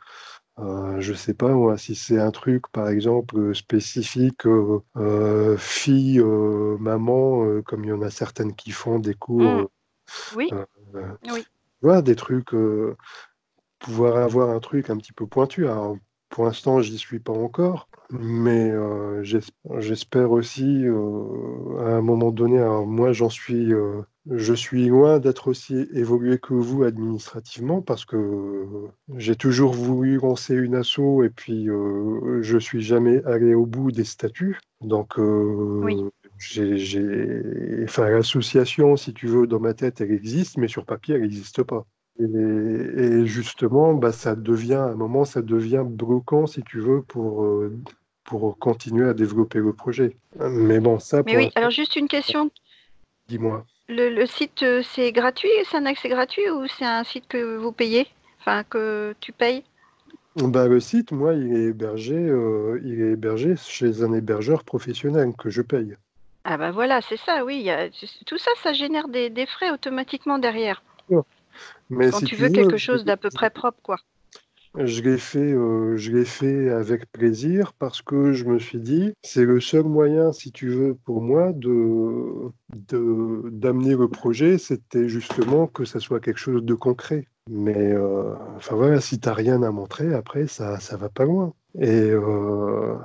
Euh, 0.61 1.01
je 1.01 1.13
sais 1.13 1.35
pas 1.35 1.49
moi, 1.49 1.77
si 1.77 1.97
c'est 1.97 2.21
un 2.21 2.31
truc 2.31 2.69
par 2.71 2.89
exemple 2.89 3.55
spécifique 3.55 4.47
euh, 4.47 5.57
fille, 5.57 6.23
maman, 6.79 7.61
comme 7.63 7.85
il 7.85 7.89
y 7.89 7.93
en 7.93 8.03
a 8.03 8.11
certaines 8.11 8.55
qui 8.55 8.71
font 8.71 8.99
des 8.99 9.15
cours. 9.15 9.69
Oui. 10.37 10.51
oui. 11.33 11.45
Voilà, 11.83 12.03
des 12.03 12.15
trucs, 12.15 12.55
pouvoir 13.81 14.17
avoir 14.17 14.51
un 14.51 14.61
truc 14.61 14.91
un 14.91 14.97
petit 14.97 15.13
peu 15.13 15.27
pointu. 15.27 15.67
Pour 16.35 16.45
l'instant, 16.45 16.83
j'y 16.83 16.99
suis 16.99 17.21
pas 17.21 17.33
encore, 17.33 17.89
mais 18.11 18.73
j'espère 19.79 20.33
aussi 20.33 20.85
à 21.79 21.97
un 21.97 22.03
moment 22.03 22.33
donné. 22.33 22.59
Alors 22.59 22.87
moi, 22.87 23.13
j'en 23.13 23.31
suis 23.31 23.73
je 24.31 24.55
suis 24.55 24.89
loin 24.89 25.19
d'être 25.19 25.49
aussi 25.49 25.87
évolué 25.93 26.39
que 26.39 26.55
vous 26.55 26.85
administrativement 26.85 27.83
parce 27.83 28.07
que 28.07 28.67
j'ai 29.17 29.37
toujours 29.37 29.75
voulu 29.75 30.17
lancer 30.17 30.55
une 30.55 30.77
asso 30.77 31.23
et 31.23 31.29
puis 31.29 31.69
euh, 31.69 32.41
je 32.41 32.57
suis 32.57 32.81
jamais 32.81 33.23
allé 33.25 33.55
au 33.55 33.67
bout 33.67 33.93
des 33.93 34.05
statuts. 34.05 34.59
Donc, 34.81 35.19
euh, 35.19 36.09
j'ai, 36.39 37.85
enfin, 37.85 38.09
l'association, 38.09 38.97
si 38.97 39.13
tu 39.13 39.27
veux, 39.27 39.47
dans 39.47 39.61
ma 39.61 39.75
tête, 39.75 40.01
elle 40.01 40.13
existe, 40.13 40.57
mais 40.57 40.69
sur 40.69 40.87
papier, 40.87 41.17
elle 41.17 41.23
n'existe 41.23 41.63
pas. 41.63 41.87
Et, 42.21 43.27
justement, 43.27 43.93
bah, 43.95 44.13
ça 44.13 44.37
devient, 44.37 44.75
à 44.75 44.85
un 44.85 44.95
moment, 44.95 45.25
ça 45.25 45.43
devient 45.43 45.85
bloquant, 45.85 46.47
si 46.47 46.63
tu 46.63 46.81
veux, 46.81 47.03
pour, 47.03 47.45
euh, 47.45 47.77
pour 48.23 48.57
continuer 48.59 49.09
à 49.09 49.15
développer 49.15 49.59
le 49.59 49.73
projet. 49.73 50.17
Mais 50.39 50.79
bon, 50.79 50.99
ça. 50.99 51.23
Mais 51.27 51.37
oui, 51.37 51.51
alors 51.55 51.71
juste 51.71 51.97
une 51.97 52.09
question. 52.09 52.51
Dis-moi. 53.29 53.65
Le, 53.89 54.25
site, 54.27 54.63
euh, 54.63 54.83
c'est 54.83 55.13
gratuit? 55.13 55.51
C'est 55.69 55.77
un 55.77 55.87
accès 55.87 56.09
gratuit 56.09 56.49
ou 56.51 56.67
c'est 56.69 56.87
un 56.87 57.05
site 57.05 57.27
que 57.29 57.57
vous 57.57 57.73
payez? 57.73 58.07
Enfin, 58.41 58.63
que 58.65 59.15
tu 59.21 59.33
payes? 59.33 59.65
Bah, 60.37 60.67
le 60.69 60.81
site, 60.81 61.13
moi, 61.13 61.35
il 61.35 61.55
est 61.55 61.65
hébergé, 61.65 62.17
euh, 62.17 62.81
il 62.85 63.01
est 63.01 63.13
hébergé 63.13 63.55
chez 63.57 64.03
un 64.03 64.13
hébergeur 64.13 64.65
professionnel 64.65 65.33
que 65.39 65.51
je 65.51 65.63
paye. 65.63 65.97
Ah 66.45 66.59
bah 66.59 66.73
voilà, 66.73 67.01
c'est 67.01 67.17
ça, 67.17 67.45
oui. 67.45 67.71
tout 68.27 68.37
ça, 68.37 68.51
ça 68.63 68.75
génère 68.75 69.09
des, 69.09 69.47
frais 69.47 69.71
automatiquement 69.71 70.39
derrière. 70.39 70.83
Mais 71.91 72.11
Quand 72.11 72.21
tu 72.21 72.37
veux 72.37 72.49
quelque 72.49 72.77
chose 72.77 73.05
d'à 73.05 73.17
peu 73.17 73.31
près 73.31 73.51
propre, 73.51 73.79
quoi. 73.83 73.99
Je 74.77 75.03
l'ai 75.03 75.19
fait, 75.19 75.53
euh, 75.53 75.97
je 75.97 76.11
l'ai 76.11 76.25
fait 76.25 76.69
avec 76.71 77.07
plaisir 77.13 77.75
parce 77.75 78.03
que 78.03 78.33
je 78.33 78.45
me 78.45 78.59
suis 78.59 78.81
dit, 78.81 79.13
c'est 79.23 79.45
le 79.45 79.61
seul 79.61 79.85
moyen, 79.85 80.33
si 80.33 80.51
tu 80.51 80.69
veux, 80.69 80.97
pour 81.05 81.23
moi, 81.23 81.53
de, 81.53 82.51
d'amener 83.51 83.95
le 83.95 84.09
projet, 84.09 84.59
c'était 84.59 85.09
justement 85.09 85.69
que 85.69 85.85
ça 85.85 86.01
soit 86.01 86.19
quelque 86.19 86.41
chose 86.41 86.65
de 86.65 86.75
concret. 86.75 87.29
Mais 87.49 87.93
euh, 87.93 88.35
enfin 88.57 88.75
voilà, 88.75 89.01
si 89.01 89.21
tu 89.21 89.29
n'as 89.29 89.35
rien 89.35 89.63
à 89.63 89.71
montrer, 89.71 90.13
après, 90.13 90.49
ça 90.49 90.81
ça 90.81 90.97
va 90.97 91.09
pas 91.09 91.25
loin. 91.25 91.53
Et, 91.79 92.11
euh, 92.11 92.97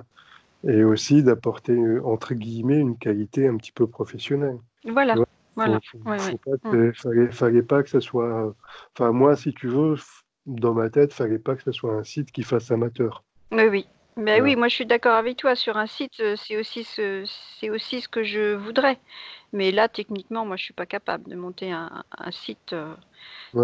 et 0.68 0.84
aussi 0.84 1.22
d'apporter, 1.22 1.78
entre 2.04 2.34
guillemets, 2.34 2.80
une 2.80 2.98
qualité 2.98 3.48
un 3.48 3.58
petit 3.58 3.72
peu 3.74 3.86
professionnelle. 3.86 4.58
Voilà. 4.86 5.14
Voilà. 5.14 5.28
Mmh. 5.68 6.92
fallait, 6.94 7.32
fallait 7.32 7.64
pas 7.64 7.84
que 7.84 7.90
ça 7.90 8.00
soit. 8.00 8.56
Enfin, 8.96 9.12
moi, 9.12 9.36
si 9.36 9.54
tu 9.54 9.68
veux, 9.68 9.96
dans 10.46 10.74
ma 10.74 10.90
tête, 10.90 11.14
fallait 11.14 11.40
pas 11.40 11.56
que 11.56 11.64
ce 11.64 11.72
soit 11.72 11.94
un 11.94 12.04
site 12.04 12.32
qui 12.32 12.44
fasse 12.44 12.72
amateur. 12.72 13.24
Oui, 13.52 13.68
oui. 13.70 13.88
Mais 14.20 14.42
oui, 14.42 14.56
moi 14.56 14.68
je 14.68 14.76
suis 14.76 14.86
d'accord 14.86 15.16
avec 15.16 15.38
toi. 15.38 15.56
Sur 15.56 15.78
un 15.78 15.88
site, 15.88 16.22
c'est 16.36 16.58
aussi 16.58 16.84
ce, 16.84 17.24
c'est 17.60 17.70
aussi 17.70 18.02
ce 18.02 18.10
que 18.10 18.24
je 18.24 18.56
voudrais. 18.56 19.00
Mais 19.54 19.72
là, 19.72 19.88
techniquement, 19.88 20.46
moi 20.46 20.58
je 20.58 20.64
suis 20.64 20.74
pas 20.74 20.86
capable 20.86 21.30
de 21.30 21.36
monter 21.36 21.72
un, 21.72 22.04
site 22.32 22.76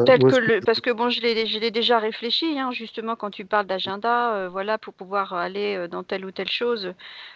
tel 0.06 0.20
que 0.20 0.36
le. 0.36 0.60
Parce 0.62 0.82
que 0.82 0.90
bon, 0.92 1.10
je 1.10 1.22
l'ai, 1.22 1.46
je 1.46 1.60
l'ai 1.60 1.72
déjà 1.72 2.00
réfléchi, 2.00 2.58
hein, 2.60 2.72
justement, 2.72 3.16
quand 3.16 3.30
tu 3.30 3.46
parles 3.46 3.68
d'agenda, 3.68 4.48
voilà, 4.50 4.78
pour 4.78 4.94
pouvoir 4.94 5.34
aller 5.34 5.88
dans 5.90 6.04
telle 6.04 6.26
ou 6.26 6.32
telle 6.32 6.50
chose, 6.50 6.94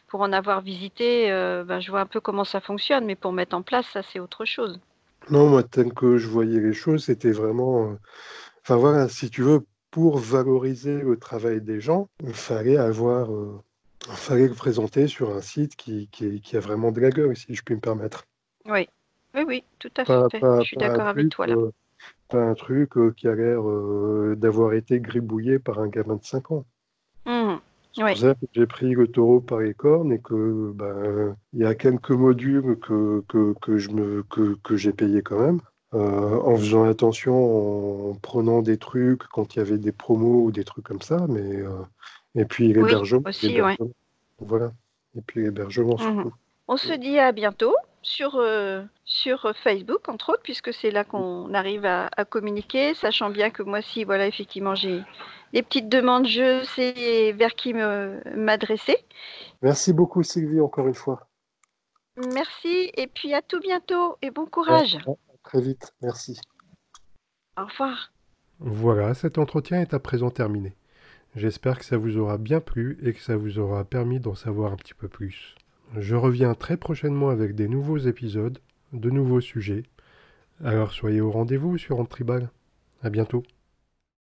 pour 0.08 0.22
en 0.22 0.32
avoir 0.32 0.62
visité, 0.62 1.28
ben, 1.68 1.80
je 1.80 1.92
vois 1.92 2.02
un 2.02 2.08
peu 2.08 2.20
comment 2.20 2.44
ça 2.44 2.60
fonctionne, 2.60 3.06
mais 3.06 3.16
pour 3.16 3.34
mettre 3.34 3.56
en 3.56 3.62
place, 3.62 3.86
ça 3.94 4.02
c'est 4.02 4.20
autre 4.20 4.46
chose. 4.46 4.80
Non, 5.30 5.48
moi, 5.48 5.64
tel 5.64 5.94
que 5.94 6.18
je 6.18 6.28
voyais 6.28 6.60
les 6.60 6.74
choses, 6.74 7.06
c'était 7.06 7.32
vraiment. 7.32 7.98
Enfin 8.64 8.78
voilà, 8.78 9.10
si 9.10 9.30
tu 9.30 9.42
veux, 9.42 9.66
pour 9.92 10.18
valoriser 10.18 11.02
le 11.02 11.18
travail 11.18 11.62
des 11.62 11.80
gens, 11.80 12.10
il 12.24 12.34
fallait 12.34 12.78
avoir, 12.78 13.32
euh, 13.32 13.62
fallait 14.10 14.48
le 14.48 14.54
présenter 14.54 15.08
sur 15.08 15.36
un 15.36 15.42
site 15.42 15.76
qui, 15.76 16.08
qui, 16.12 16.58
a 16.58 16.60
vraiment 16.60 16.92
de 16.92 17.02
la 17.02 17.10
gueule, 17.10 17.36
si 17.36 17.56
je 17.56 17.64
puis 17.64 17.76
me 17.76 17.80
permettre. 17.80 18.26
Oui, 18.66 18.88
oui, 19.36 19.44
oui, 19.48 19.64
tout 19.80 19.92
à 19.98 20.06
fait. 20.06 20.40
je 20.42 20.64
suis 20.64 20.78
d'accord 20.78 21.08
avec 21.08 21.30
toi 21.30 21.48
là. 21.48 21.56
Euh, 21.56 21.72
pas 22.30 22.42
un 22.42 22.54
truc 22.54 22.96
euh, 22.98 23.12
qui 23.18 23.28
a 23.28 23.36
l'air 23.36 23.62
d'avoir 24.38 24.74
été 24.74 25.00
gribouillé 25.00 25.60
par 25.60 25.80
un 25.80 25.88
gamin 25.88 26.16
de 26.16 26.24
5 26.24 26.52
ans. 26.52 26.66
Mmh, 27.26 27.56
que 27.96 28.48
j'ai 28.54 28.68
pris 28.68 28.94
le 28.94 29.08
taureau 29.08 29.42
par 29.42 29.60
les 29.60 29.74
cornes 29.74 30.14
et 30.14 30.20
que 30.20 30.72
ben, 30.74 31.36
il 31.54 31.60
y 31.60 31.66
a 31.66 31.76
quelques 31.76 32.12
modules 32.12 32.78
que, 32.80 33.24
que, 33.28 33.54
que 33.62 33.78
je 33.78 33.90
me 33.90 34.24
que, 34.24 34.56
que 34.64 34.78
j'ai 34.78 34.94
payé 34.94 35.22
quand 35.22 35.40
même. 35.40 35.62
Euh, 35.96 36.40
en 36.44 36.56
faisant 36.56 36.84
attention, 36.84 38.12
en 38.12 38.14
prenant 38.14 38.62
des 38.62 38.78
trucs 38.78 39.24
quand 39.24 39.56
il 39.56 39.58
y 39.58 39.62
avait 39.62 39.80
des 39.80 39.92
promos 39.92 40.44
ou 40.44 40.52
des 40.52 40.64
trucs 40.64 40.86
comme 40.86 41.02
ça, 41.02 41.26
mais 41.28 41.42
euh, 41.42 41.82
et 42.36 42.46
puis 42.46 42.72
l'hébergement. 42.72 43.24
aussi, 43.26 43.58
Voilà. 44.38 44.72
Et 45.18 45.22
puis 45.22 45.42
l'hébergement 45.42 45.98
mmh 45.98 46.30
On 46.68 46.78
se 46.78 46.94
dit 46.94 47.18
à 47.18 47.32
bientôt 47.32 47.74
sur, 48.04 48.36
euh, 48.36 48.84
sur 49.04 49.52
Facebook, 49.64 50.08
entre 50.10 50.34
autres, 50.34 50.44
puisque 50.44 50.72
c'est 50.72 50.92
là 50.92 51.04
qu'on 51.04 51.56
arrive 51.56 51.86
à, 51.86 52.08
communiquer, 52.24 52.94
sachant 52.94 53.32
bien 53.32 53.50
que 53.50 53.64
moi, 53.64 53.82
si, 53.82 54.04
voilà, 54.04 54.28
effectivement, 54.28 54.76
j'ai 54.76 55.02
des 55.54 55.64
petites 55.64 55.90
demandes, 55.90 56.28
je 56.28 56.64
sais 56.66 57.32
vers 57.32 57.56
qui 57.56 57.74
m'adresser. 57.74 58.98
Merci 59.64 59.94
beaucoup, 59.94 60.22
Sylvie, 60.22 60.62
encore 60.62 60.88
une 60.88 60.94
fois. 60.94 61.28
Merci, 62.32 62.92
et 62.94 63.08
puis 63.08 63.34
à 63.34 63.42
tout 63.42 63.60
bientôt, 63.60 64.18
et 64.22 64.30
bon 64.30 64.46
courage 64.46 65.00
très 65.44 65.62
vite. 65.62 65.94
Merci. 66.02 66.40
Au 67.58 67.66
revoir. 67.66 68.12
Voilà, 68.60 69.14
cet 69.14 69.38
entretien 69.38 69.82
est 69.82 69.94
à 69.94 70.00
présent 70.00 70.30
terminé. 70.30 70.76
J'espère 71.36 71.78
que 71.80 71.86
ça 71.86 71.98
vous 71.98 72.18
aura 72.18 72.38
bien 72.38 72.60
plu 72.60 72.98
et 73.04 73.14
que 73.14 73.22
ça 73.22 73.38
vous 73.38 73.60
aura 73.60 73.86
permis 73.86 74.20
d'en 74.20 74.36
savoir 74.36 74.74
un 74.74 74.76
petit 74.76 74.94
peu 74.94 75.08
plus. 75.08 75.56
Je 75.98 76.16
reviens 76.16 76.54
très 76.56 76.78
prochainement 76.78 77.30
avec 77.30 77.56
des 77.56 77.68
nouveaux 77.68 77.98
épisodes, 77.98 78.60
de 78.94 79.10
nouveaux 79.10 79.42
sujets. 79.42 79.84
Alors 80.64 80.92
soyez 80.92 81.22
au 81.22 81.32
rendez-vous 81.32 81.78
sur 81.78 82.00
Antribal. 82.00 82.50
À 83.02 83.10
bientôt. 83.10 83.44